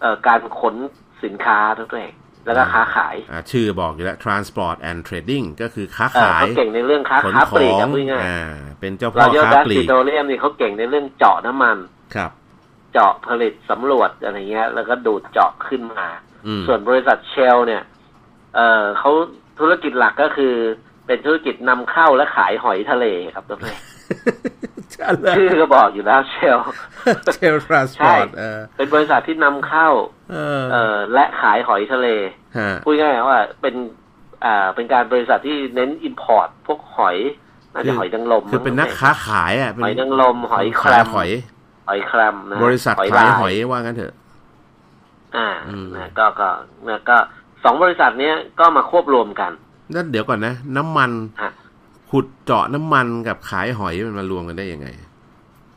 [0.02, 0.76] เอ่อการขน
[1.24, 2.14] สินค้าทุกอย่าง
[2.48, 8.40] แล้วก็ค้าขายอ่าชื่อบอกอยู่แล้ว transport and trading ก็คือค้าขายเขาเก่งในเรื่องค้าค้าปลีกครับง่ายอ่า
[8.80, 11.78] เป็นเจ้าพ่อค้าปลีกโตเรียมนี่เขาเก่งในเรื่องเจาะน้ำมัน
[12.16, 12.32] ครับ
[12.94, 16.08] เจาะผลิตสำรวจอะไรเงี้ย แล้วก็ดูดเจาะขึ้นมา
[16.68, 17.84] ส่วนบริษัทเชล เนี่ย
[18.56, 19.12] เออเขา
[19.60, 20.54] ธุรกิจหลักก็คือ
[21.08, 23.80] เป็นธุรกิจนำเข้าและขายหอยทะเลครับทุกท่าน
[25.38, 26.58] ชื่อก็บอกอยู่แล้วเชล
[27.34, 28.28] เชลทรานสปอร์ต
[28.78, 29.88] เป็นบริษัทที่นำเข้า
[30.72, 32.08] เออและขายหอยทะเล
[32.84, 33.76] พูดง่ายๆว่าเป็น
[34.46, 37.18] อ่าเป็นการบริษัทที่เน้นอินพอร์ตพวกหอย
[37.74, 41.30] น่าจะหอยนางรมคือเป็นนักค้าขายอะหอยนางรมหอยแครมหอย
[41.88, 44.14] หอยแครมนะบริษัทขายหอยว่างั้นเถอะ
[45.38, 45.50] อ่า
[45.96, 46.50] นะก็ก็
[46.88, 47.18] นะก็
[47.64, 49.52] สองบริษัทเนี้ยก็มาควบรวมกัน
[49.96, 51.12] นั่นเดี๋ยวก่อนนะ น้ำมัน
[52.10, 54.88] ขุดเจาะน้ำมันกับขายหอยมันมารวมกันได้ยังไง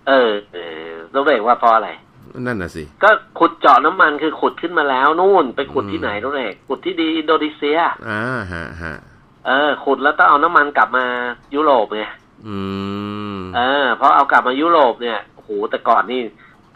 [0.09, 1.91] เออเออรู้เองว่าเพราะอะไร
[2.47, 7.79] นั่นน่ะสิ ก็ขุดเจาะน้ำมันคือขุดขึ้นมาแล้วนู่น ไปขุดที่ไหนรู้เองขุดที่ดีอินโดนีเซีย
[8.09, 8.23] อ่า
[8.53, 8.95] ฮะฮะ
[9.47, 11.05] เออ ขุดแล้วต้องเอาน้ำมันกลับมา
[11.55, 12.03] ยุโรปไง
[12.49, 12.57] อื
[13.37, 16.21] มเออเพราะเอากลับมายุโรปเนี่ยโอ้โหแต่ก่อนนี่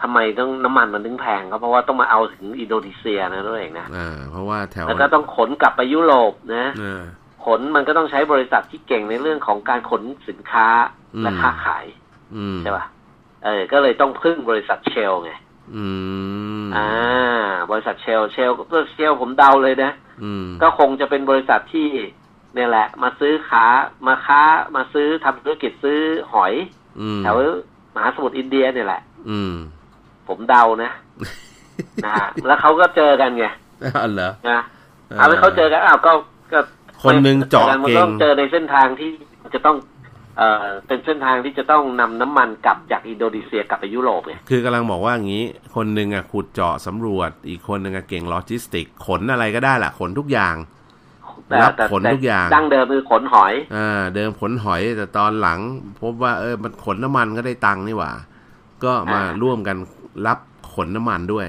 [0.02, 6.66] ทำไมต้องน้ำมันมันถึงแพงก็เพราะว่าต้องมาเอาถึงอินโดนีเซียนะรู้เองนะอ่าเพราะว่าแถวแล้วก็ต้องขนกลับไปยุโรปนะ
[7.44, 10.66] ขนมันก็ต้องใช้บริษัทที่เก่งในเรื่องของการขนสินค้า
[11.22, 11.84] และค้าขาย
[12.62, 12.84] ใช่ป่ะ
[13.44, 15.32] เออ ก็เลยต้องพึ่งบริษัทเชลไง
[16.76, 16.88] อ่า
[17.70, 19.92] บริษัทเชลเชลก็เชลผมเดาเลยนะ
[20.62, 21.88] ก็คงจะเป็นบริษัทที่
[22.54, 23.64] เนี่ยแหละ มาซื้อขา
[24.06, 24.42] มาค้า
[24.76, 25.98] มาซื้อทำธุรกิจซื้อ
[26.32, 26.52] หอย
[27.22, 27.36] แถว
[27.94, 29.54] มหาสมุทรอินเดียเนี่ยแหละ อืม
[30.28, 30.90] ผมเดานะ
[32.06, 32.14] นะ
[32.46, 33.46] แล้วเขาก็เจอกันไง
[33.96, 34.60] อ๋อเหรอนะ
[35.18, 36.12] เอาไปเขาเจอกันอ้าวก็
[36.52, 36.58] ก็
[37.04, 39.10] คนหนึ่งเจาะเก่งต้องเจอในเส้นทางที่
[39.54, 39.76] จะต้อง
[40.38, 45.44] เอ่อเป็นเส้นทางที่จะต้องนำน้ำมันกลับจากอินโดนีเซียกลับไปยุโรปไงคือกำลังบอกว่าอย่างนี้
[45.74, 50.54] คนหนึ่งอะขุดเจาะสำรวจ อีกคนหนึ่งอะเก่งโลจิสติก ขนอะไรก็ได้แหละขนทุกอย่าง
[51.62, 55.58] รับขนทุกอย่างดั้งเดิมคือขนหอยอ่าเดิมขนหอยแต่ตอนหลัง
[56.00, 58.12] พบว่าเออมันขนน้ำมันก็ได้ตังค์นี่หว่า
[58.84, 59.76] ก็มาร่วมกัน
[60.26, 60.38] รับ
[60.74, 61.46] ขนน้ำมันด้วย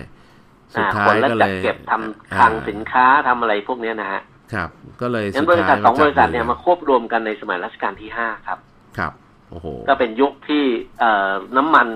[0.75, 4.21] สุดท้ายก็เลยเก็บทำคลังสินค้าทำอะไรพวกนี้นะฮะ
[4.53, 4.69] ครับ
[5.01, 8.59] ก็เลยงั้นบริษัทสองบริษัทเนี่ยมาควบรวมกันในสมัยรัชกาลที่ห้าครับ
[8.97, 9.13] ครับ
[9.49, 10.63] โอ้โห ก็เป็นยุคที่
[10.99, 11.87] เอ่อน้ำมัน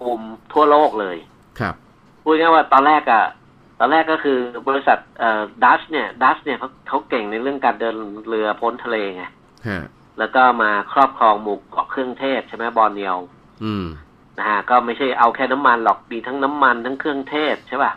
[0.00, 1.16] บูมทั่วโลกเลย
[1.60, 1.74] ครับ
[2.22, 3.24] พูดง่ายว่าตอนแรกอะ
[3.80, 4.38] ตอนแรกก็คือ
[4.68, 7.96] บริษัทเอ่อดัชเนี่ยดัชเนี่ยเขาเขาเก่งในเรื่องการเดิน
[8.28, 9.24] เรือพ้นทะเลไง
[10.18, 13.16] แล้วก็มาครอบครองหมู่เกาะเครื่องเทศใช่ไหมบอลเนียว
[13.64, 13.86] อืม
[14.38, 17.92] นะฮะก็ไม่ใช่เอาแค่น้ำมันหรอกมีทั้งน้ำมันทั้งเครื่องเทศใช่ป่ะ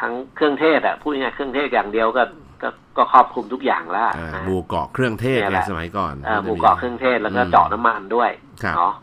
[0.00, 2.22] ทั้งเครื่องเทศอะพูดง่ายเครื่องเทศอย่างเดียวก็
[2.62, 4.04] ก็ก็ครอบคลุมทุกอย่างแล้ว
[4.46, 8.30] หมู่เกาะเครื่องเทศในสมัยก่อนหมู่เกาะเครื่องเทศแล้วก็เจาะน้ำมันด้วย
[8.76, 8.94] เนาะ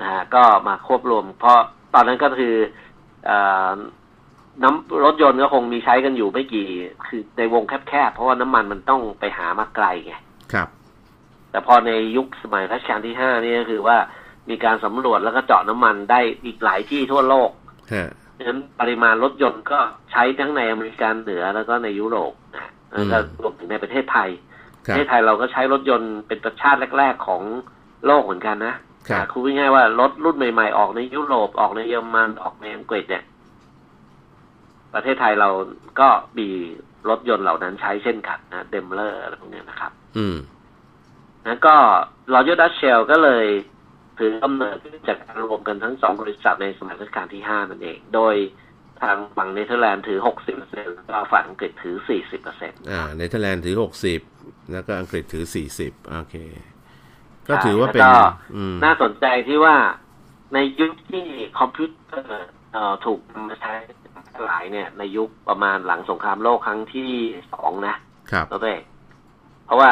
[0.00, 1.58] นะฮะก็มาควบรวม เพราะ
[1.94, 2.54] ตอนนั้นก็คือ
[4.62, 6.68] น้ำรถยนต์ก็คงมีใช้กันอยู่ไม่กี่
[7.06, 10.14] คือในวงแคบๆเพราะว่าน้ำมันมันต้องไปหามาไกลไง
[10.52, 10.68] ครับ
[11.50, 13.96] แต่พอในยุคสมัยรัชกาลที่ห้านี่ก็คือว่า
[14.50, 17.50] มีการสำรวจแล้วก็เจาะน้ำมันได้อีกหลายที่ทั่วโลก
[18.36, 19.78] ดังนั้นปริมาณรถยนต์ก็
[20.12, 24.30] ใช้ทั้งในอเมริกาเหนือแล้วก็ในยุโรปนะแล้วก็รวมถึงในประเทศไทย
[24.84, 27.42] ประเทศไทยเราก็ใช้รถยนต์เป็นประชาติแรก ๆของ
[28.06, 28.74] โลกเหมือนกันนะ
[29.30, 33.24] คือง่ายๆว่ารถรุ่นใหม่ๆ ออกในยุโรปออกในเยอรมันออกในอังกฤษเนี่ย
[34.94, 35.50] ประเทศไทยเรา
[36.00, 36.08] ก็
[36.38, 36.48] มี
[37.08, 40.36] รถยนต์เหล่านั้นใช้เช่นกันนะเดมเลอร์อะไรพวกนี้นะครับ อืม
[41.46, 41.74] แล้วก็
[42.32, 43.46] Royal Dutch Shell ก็เลย
[44.18, 44.76] ถือกำเนิด
[45.08, 48.34] จากการรวมกันทั้งสองบริษัทในสมัยรัชกาลที่ห้านั่นเอง โดย
[49.02, 54.20] ทางฝั่งเนเธอร์แลนด์ถือหกสิบเปอร์เซ็นต์แล้วฝั่งอังกฤษถือสี่สิบเปอร์เซ็นต์อ่า เนเธอร์แลนด์ถือหกสิบ
[54.72, 56.36] แล้วก็อังกฤษถือสี่สิบโอเค
[57.48, 58.08] ก็ถือว่าเป็น
[58.84, 59.76] น่าสนใจที่ว่า
[60.54, 61.24] ในยุคที่
[61.58, 63.72] คอมพิวเตอร์เอ่อถูกนำมาใช้
[64.44, 67.10] หลายเนี่ย ในยุคประมาณหลังสงครามโลกครั้งที่
[67.52, 67.96] สองนะ
[68.30, 68.62] ครับแล้ว
[69.66, 69.90] เพราะว่า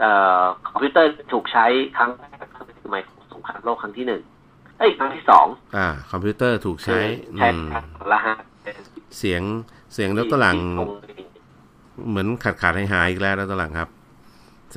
[0.00, 2.46] เอ่อคอมพิวเตอร์ถูกใช้ครั้งแรก
[2.84, 3.10] สมัยส
[3.42, 4.22] งครามโลกครั้งที่หนึ่ง
[4.78, 6.98] เอ้ยครั้งที่สองอ่า คอมพิวเตอร์ถูกใช้
[7.38, 7.48] ใช่
[8.12, 8.36] ละฮะ
[9.18, 9.42] เสียง
[9.94, 10.58] เสียงแล้วตหลัง
[12.08, 13.88] เหมือนขาดขาดหายหายอีกแล้วแล้วตหลังครับ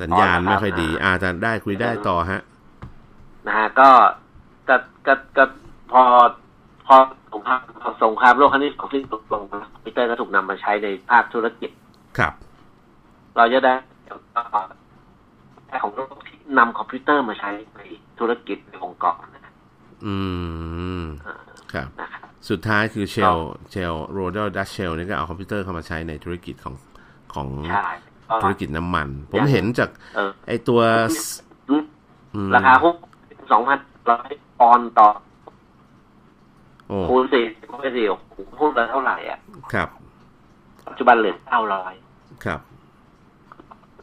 [0.00, 2.40] สัญญาณไม่ค่อยดี อาจจะได้คุยได้ต่อฮะ
[3.46, 3.90] นะฮะก็
[4.68, 5.44] ก็ก็ก็
[5.92, 6.02] พอ
[6.86, 6.96] พอ
[7.32, 7.60] สงคราม
[8.04, 9.42] สงครามโลกครั้งที่สองที่ตกลง
[9.72, 11.70] คอมพิวเตอร์ก็ถูกนำมาใช้ในภาคธุรกิจ
[12.18, 12.32] ครับ
[13.36, 13.95] เราจะได้ของโลกที่
[16.58, 17.80] นำคอมพิวเตอร์มาใช้ใน
[18.18, 19.52] ธุรกิจในองค์กรนะ
[20.06, 20.14] อื
[21.00, 21.04] ม
[21.72, 23.36] ครับนะครับสุดท้ายคือเชลล์
[23.70, 26.74] เชลล์ Royal Dutch Shell นี่ก็เอาคอมพิวเตอร์เข้ามาใช้ในธุรกิจของ
[27.34, 27.86] ของใช่
[28.28, 30.80] ก็ธุรกิจน้ำมัน ผมเห็นจากเออไอตัว
[31.70, 32.94] อืมราคาหุ้น
[33.52, 33.78] สองพัน
[34.10, 35.08] ร้อยปอนด์ต่อ
[36.88, 39.38] โอ้คูณสี่คูณสี่โอ้โหหุ้นละเท่าไหร่อะ
[39.72, 39.88] ครับ
[40.88, 41.92] ปัจจุบันเหลือเก้าร้อย
[42.44, 42.60] ครับ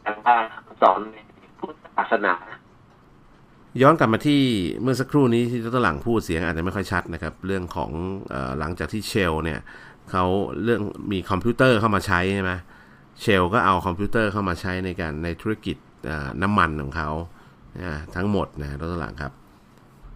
[0.02, 0.34] แต่ว่า
[0.82, 1.23] สอนในพุทธ
[1.96, 2.34] ศาสนา
[3.82, 4.40] ย้อนกลับมาที่
[4.82, 7.90] เมื่อสักครู่นี้ที่ดรหลังพูดเสียงอาจจะไม่ค่อยชัดนะครับ เรื่องของ
[8.30, 9.60] เออหลังจากที่เชลเนี่ย
[10.10, 10.24] เขา
[10.64, 10.80] เรื่อง
[11.12, 12.52] มีคอมพิวเตอร์เข้ามาใช้ใช่ไหม
[13.20, 15.76] เชลก็เอาคอมพิวเตอร์เข้ามาใช้ในการในธุรกิจ
[16.06, 17.10] เอ่อน้ำมันของเขา
[17.82, 19.32] นะทั้งหมดนะดรหลังครับ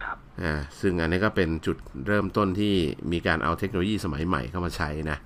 [0.03, 1.77] ครับอ่าซึ่งอันนี้ก็เป็นจุด
[2.07, 2.73] เริ่มต้นที่
[3.11, 5.17] มีการเอาเทคโนโลยีสมัยใหม่เข้ามาใช้นะ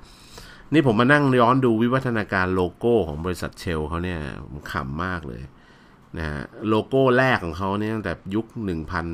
[0.74, 4.20] นี่ผมมานั่งย้อนดูวิวัฒนาการโลโก้ของบริษัทเชลเขาเนี่ย
[4.52, 5.42] ผมขำมากเลย
[6.18, 8.46] นะฮะโลโก้แรกของเขาเนี่ยตั้งแต่ยุค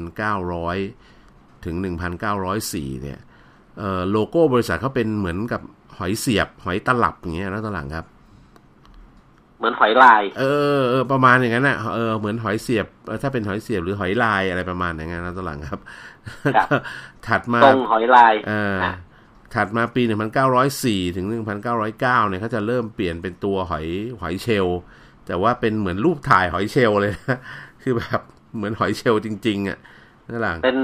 [0.09, 1.75] 1,900 ถึง
[2.39, 3.19] 1,904 เนี่ย
[3.79, 5.61] เอ่อโลโก้บริษัทเขาเป็นเหมือนกับ
[5.97, 8.05] หอยเสียบ หอยตลับอย่างเงี้ยนะตอนหลังครับ
[9.57, 10.43] เหมือนหอยลาย เอ
[10.79, 15.79] อเออประมาณอย่างนั้นน่ะเออเหมือนหอยเสียบเออถ้าเป็นหอยเสียบหรือหอยลายอะไรประมาณอย่างนั้นนะตอนหลังครับ
[16.55, 16.77] ครับก็
[17.27, 18.93] ถัดมาตรงหอยลายเอออะ
[19.55, 20.01] ถัดมาปี
[20.59, 21.25] 1904 ถึง
[21.67, 23.85] 1909 เนี่ยเขาจะเริ่มเปลี่ยนเป็นตัวหอย
[24.21, 24.79] หอยเชลล์
[25.29, 27.39] แต่ว่าเป็นเหมือนรูปถ่ายหอยเชลล์เลยนะ
[27.83, 28.21] คือแบบ
[28.55, 29.77] เหมือนหอยเชลล์จริง ๆ อะ
[30.29, 30.77] นั่นหลังเป็น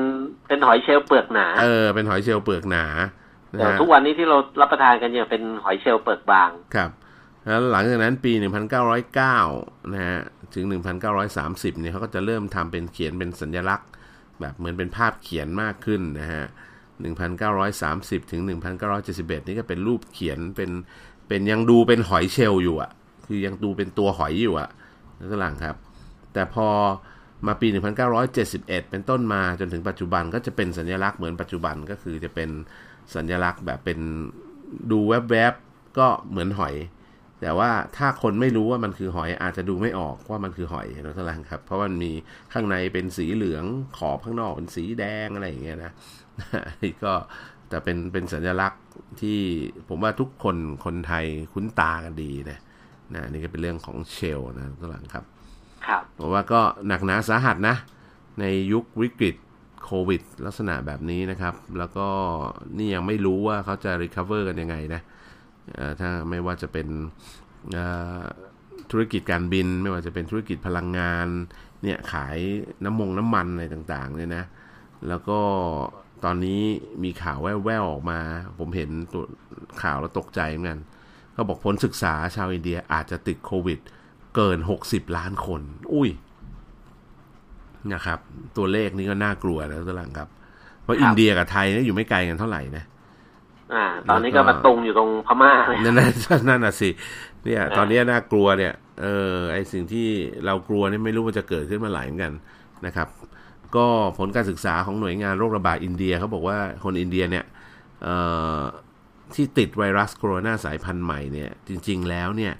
[0.47, 2.85] เป็นหอยเชลล์เปลือกหนา เออ เป็นหอยเชลล์เปลือกหนา
[3.53, 6.89] นะแต่ฮะทุกวันนี้ที่เรารับประทานกันเนี่ยเป็นหอยเชลล์เปลือกบาง ครับ
[7.45, 8.31] แล้วหลังจากนั้นปี
[9.13, 10.19] 1909 นะฮะ
[10.53, 10.65] ถึง
[11.23, 13.89] 1930 เนี่ยเขาก็จะเริ่มทำเป็นเขียนเป็นสัญลักษณ์
[14.39, 16.45] แบบเหมือนเป็นภาพเขียนมากขึ้นนะฮะ
[17.37, 18.41] 1930 ถึง
[18.89, 20.69] 1971 นี่ก็เป็นรูปเขียนเป็น
[21.27, 22.91] เป็นยังดูเป็นหอยเชลล์อยู่อะ
[23.27, 24.69] คือยังดูเป็นตัวหอยอยู่อะ
[25.19, 25.75] นั่นหลังครับ
[26.33, 26.67] แต่พอ
[27.47, 27.67] มาปี
[28.13, 32.49] 1971 เป็นต้นมาจนถึงปัจจุบันก็จะเป็นสัญลักษณ์เหมือนปัจจุบันก็คือจะเป็น
[33.15, 33.99] สัญลักษณ์แบบเป็น
[34.91, 36.75] ดูแวบๆก็เหมือนหอย
[37.41, 42.11] แต่ว่าถ้าคนไม่รู้ว่ามันคือหอยอาจจะดูไม่ออกว่ามันคือหอยนะท่านครับ เพราะมันมี
[42.53, 43.65] ข้างในเป็นสีเหลือง
[43.97, 45.91] ขอบข้างนอกเป็นสีแดงอะไรอย่างเงี้ยนะ
[46.83, 47.13] นี่ก็
[47.69, 48.81] แต่เป็นเป็นสัญลักษณ์
[49.21, 49.39] ที่
[49.89, 52.59] ผมว่าทุกคนคนไทยคุ้นตากันดีนะ
[53.13, 55.25] นะนี่ก็เป็นเรื่องของเชลนะท่านครับ
[55.87, 57.75] ครับผมว่าก็หนักหนาสาหัสนะ
[58.39, 59.35] ในยุควิกฤต
[59.83, 62.07] โควิด ลักษณะแบบนี้นะครับ แล้วก็
[62.77, 65.01] นี่ยังไม่รู้ว่าเขาจะ recover กันยังไงนะ
[65.73, 66.87] เอ่อถ้าไม่ว่าจะเป็น
[67.73, 67.85] เอ่
[68.21, 68.23] อ
[68.91, 71.27] ธุรกิจการบิน ไม่ว่าจะเป็นธุรกิจพลังงาน
[71.83, 72.37] เนี่ยขาย
[72.83, 74.43] น้ำมงน้ำมันอะไรต่างๆเนี่ยนะ
[75.07, 75.39] แล้วก็
[76.23, 76.61] ตอนนี้
[77.03, 78.19] มีข่าวแว่วๆออกมา
[78.59, 79.23] ผมเห็นตัว
[79.81, 80.79] ข่าวแล้วตกใจเหมือนกัน
[81.35, 83.79] เขาบอกผลศึกษาชาวอินเดียอาจจะติดโควิด
[84.35, 84.57] เกิน
[84.87, 85.61] 60 ล้านคน
[85.93, 86.09] อุ้ย
[87.93, 88.19] นะครับ
[88.57, 90.29] ตัวเลขนี้ก็น่ากลัวนะตัวหลังครับ
[90.83, 92.83] เพราะครับอินเดียกับไทยเนี่ยอยู่ไม่ไกลกันเท่าไหร่นะ
[93.73, 96.09] อ่า ตอนนี้ก็มาตรงอยู่ตรงพม่าเลยนั่นน่ะ
[96.47, 96.89] นั่นน่ะสิ
[97.43, 100.07] เนี่ยอ่าตอนนี้น่ากลัวเนี่ย เออ ไอสิ่งที่
[100.45, 102.33] เรากลัวนี่ไม่รู้ว่าจะเกิดขึ้นเมาไหร่เหมือนกัน
[102.85, 103.07] นะครับ
[103.75, 103.85] ก็
[104.17, 107.45] ผลการศึกษาของหน่วยงานโรคระบาดอินเดียเขาบอกว่าคนอินเดียเนี่ย
[108.03, 108.15] เอ่
[108.57, 108.59] อ
[109.33, 112.53] ที่ติดไวรัสโคโรนาสายพันธุ์ใหม่เนี่ย จริงๆแล้วเนี่ย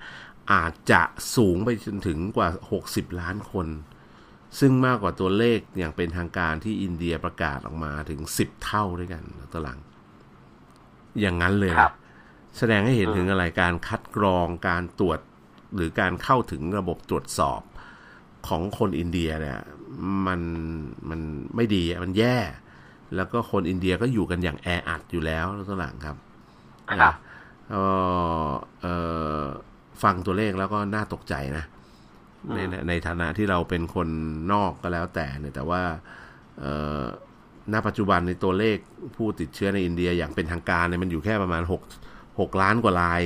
[0.53, 1.01] อาจจะ
[1.35, 2.49] สูงไปจนถึงกว่า
[2.83, 3.67] 60 ล้านคน
[4.59, 9.79] ซึ่งมากกว่าตัวเลขอย่างเป็นทางการที่อินเดียประกาศออกมาถึง 10 เท่าด้วยกันตัวหลัง
[11.21, 11.93] อย่างนั้นเลยครันะบ
[12.57, 15.19] แสดงให้เห็นถึงอะไรการคัดกรองการตรวจ
[15.75, 17.61] หรือการเข้าถึงระบบตรวจสอบ
[18.47, 19.59] ของคนอินเดียเนี่ย
[20.27, 20.41] มัน
[21.09, 21.19] มัน
[21.55, 22.37] ไม่ดีอะมันแย่
[23.15, 26.24] แล้วก็คนอินเดียก็อยู่กันอย่างแออัดอยู่แล้วตัวหลังครับครับ
[27.03, 27.13] นะ
[27.69, 27.81] เอ่
[28.47, 28.49] อ
[28.81, 28.93] เอ่
[29.41, 29.43] อ
[30.03, 31.65] ฟังตัวเลขแล้วก็น่าตกใจนะ
[32.53, 34.07] ในในในฐานะที่เราเป็นคน
[34.53, 35.81] นอกก็แล้วแต่เนี่ยแต่ว่า
[36.59, 37.03] เอ่อ
[37.73, 38.77] ณปัจจุบันในตัวเลข
[39.15, 41.63] ผู้ติดเชื้อในอินเดียอย่างเป็นทางการเนี่ยมันอยู่แค่ประมาณ
[42.01, 43.21] 6 6ล้านกว่าราย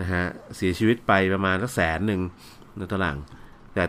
[0.00, 0.24] นะฮะ
[0.56, 2.20] เสียชีวิตไปประมาณสักแสนหนึ่ง
[2.76, 3.16] ในตาราง
[3.74, 3.84] แต่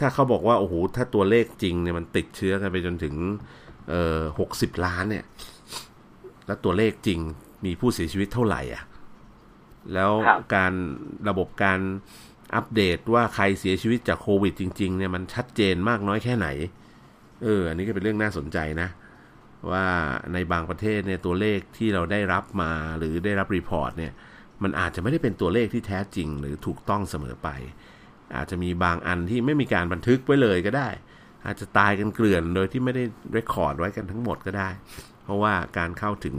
[0.00, 3.14] ถ้าเขาบอกว่าโอ้โหถ้าตัวเลขจริงเนี่ยมันติดเชื้อกันไปจนถึง
[3.88, 5.24] เอ่อหกสิบล้านเนี่ย
[6.46, 7.20] แล้วตัวเลขจริง
[7.64, 8.82] มีผู้เสียชีวิตเท่าไหร่อะ
[9.94, 10.72] แล้วครับการ
[11.28, 11.80] ระบบการ
[12.54, 16.48] อัปเดตว่าใครเสียชีวิตจากโควิดจริง ๆ เนี่ยมันชัดเจนมากน้อยแค่ไหน
[17.42, 18.88] เออ อันนี้ก็เป็นเรื่องน่าสนใจนะ
[19.70, 19.86] ว่า
[20.32, 24.12] ในบางประเทศเนี่ยตัวเลขที่เราได้รับมาหรือได้รับ report เนี่ย
[24.62, 27.48] มันอาจจะไม่ได้เป็นตัวเลขที่แท้จริง หรือถูกต้องเสมอไป
[28.36, 30.88] อาจจะมีบางอันที่ไม่มีการบันทึกไว้เลยก็ได้
[31.46, 34.68] อาจจะตายกันเกลื่อนโดยที่ไม่ได้เรคคอร์ดไว้กันทั้งหมดก็ได้
[35.24, 36.36] เพราะว่าการเข้าถึง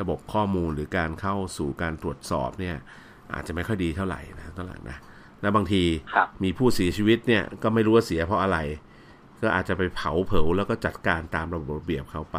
[0.00, 2.76] ระบบข้อมูลหรือการเข้าสู่การตรวจสอบเนี่ย
[3.34, 4.96] อาจจะไม่ค่อยดีเท่าไหร่นะเท่าไหร่นะ
[5.42, 5.82] แล้วบางที
[6.44, 8.58] มีผู้เสียชีวิตเนี่ยก็ไม่รู้ว่าเสียเพราะอะไร
[9.42, 12.38] ก็อาจจะไปเผาเผาแล้วก็จัดการตามระบบระเบียบเข้าไป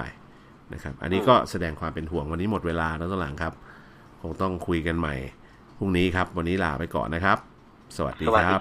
[0.73, 3.53] นะครับ อันนี้ก็แสดงความเป็นห่วงวันนี้หมดเวลาแล้วต้งหลังครับ
[4.21, 5.15] คงต้องคุยกันใหม่
[5.77, 7.37] พรุ่งนี้ครับ วันนี้ลาไปก่อนนะครับ
[7.97, 8.59] สวัสดีครับ